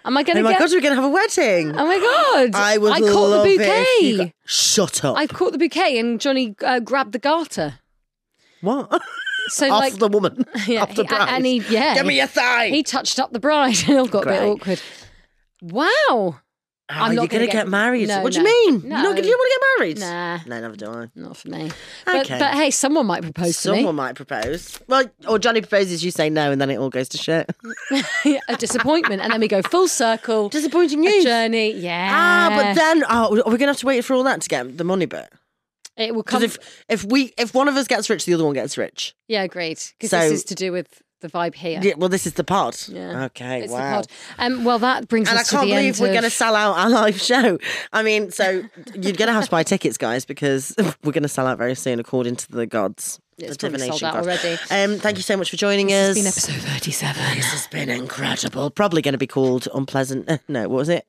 [0.05, 0.59] Am I going Oh to my get?
[0.61, 1.77] god, we're going to have a wedding.
[1.79, 2.55] Oh my god!
[2.55, 4.25] I would I caught the it if you bouquet.
[4.25, 5.17] got- Shut up.
[5.17, 7.75] I caught the bouquet, and Johnny uh, grabbed the garter.
[8.61, 9.01] What?
[9.49, 10.47] So Off like, the woman.
[10.69, 11.29] yeah, he- bride.
[11.31, 12.69] and he yeah, Give me your thigh.
[12.69, 13.77] he touched up the bride.
[13.81, 14.81] And it all got a bit awkward.
[15.61, 16.37] Wow.
[16.93, 18.09] How I'm not you gonna going to get- married?
[18.09, 18.83] no, what do you mean?
[18.83, 19.03] You No.
[19.03, 19.99] not gonna- you want to get married?
[20.01, 21.07] Nah, No, never do I.
[21.15, 21.71] not for me.
[22.05, 22.39] But, Okay.
[22.39, 24.79] but hey, someone might propose to Someone might propose.
[24.87, 27.51] Well, or Johnny proposes, you say no, and then it all goes to shit.
[28.49, 30.49] a disappointment, and then we go full circle.
[30.49, 31.25] Disappointing news.
[31.25, 32.11] journey, yeah.
[32.13, 34.49] Ah, but then oh, are we going to have to wait for all that to
[34.49, 35.29] get the money bit?
[35.97, 36.43] it will come.
[36.43, 36.57] if
[36.89, 39.15] if we if one of us gets rich, the other one gets rich.
[39.29, 39.79] yeah, agreed.
[39.99, 41.81] Because So- this is to do with the vibe here.
[41.83, 41.95] Yeah.
[41.97, 42.77] well, this is the pod.
[42.89, 43.25] Yeah.
[43.25, 43.63] Okay.
[43.63, 43.79] It's wow.
[43.79, 44.07] the pod.
[44.39, 46.13] Um, well, that brings And I us to can't believe we're of...
[46.13, 47.59] going to sell out our live show.
[47.93, 48.63] I mean, so
[48.95, 51.75] you're going to have to buy tickets, guys, because we're going to sell out very
[51.75, 53.19] soon, according to the gods.
[53.39, 54.25] It's the probably sold out god.
[54.25, 54.59] already.
[54.71, 56.17] Um, thank you so much for joining This us.
[56.17, 57.37] has been episode 37.
[57.37, 58.71] This has been incredible.
[58.71, 60.29] Probably going to be called Unpleasant.
[60.49, 61.07] No, what was it?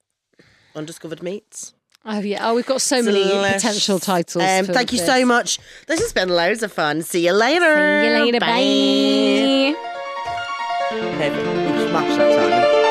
[0.75, 1.73] Undiscovered Meats.
[2.05, 2.49] Oh, yeah.
[2.49, 4.43] Oh, we've got so many potential titles.
[4.43, 5.07] Um, thank you this.
[5.07, 5.59] so much.
[5.87, 7.01] This has been loads of fun.
[7.01, 8.03] See you later.
[8.03, 8.39] See you later.
[8.39, 8.49] Bye.
[8.49, 9.92] Okay,
[11.01, 12.82] we smashed that time.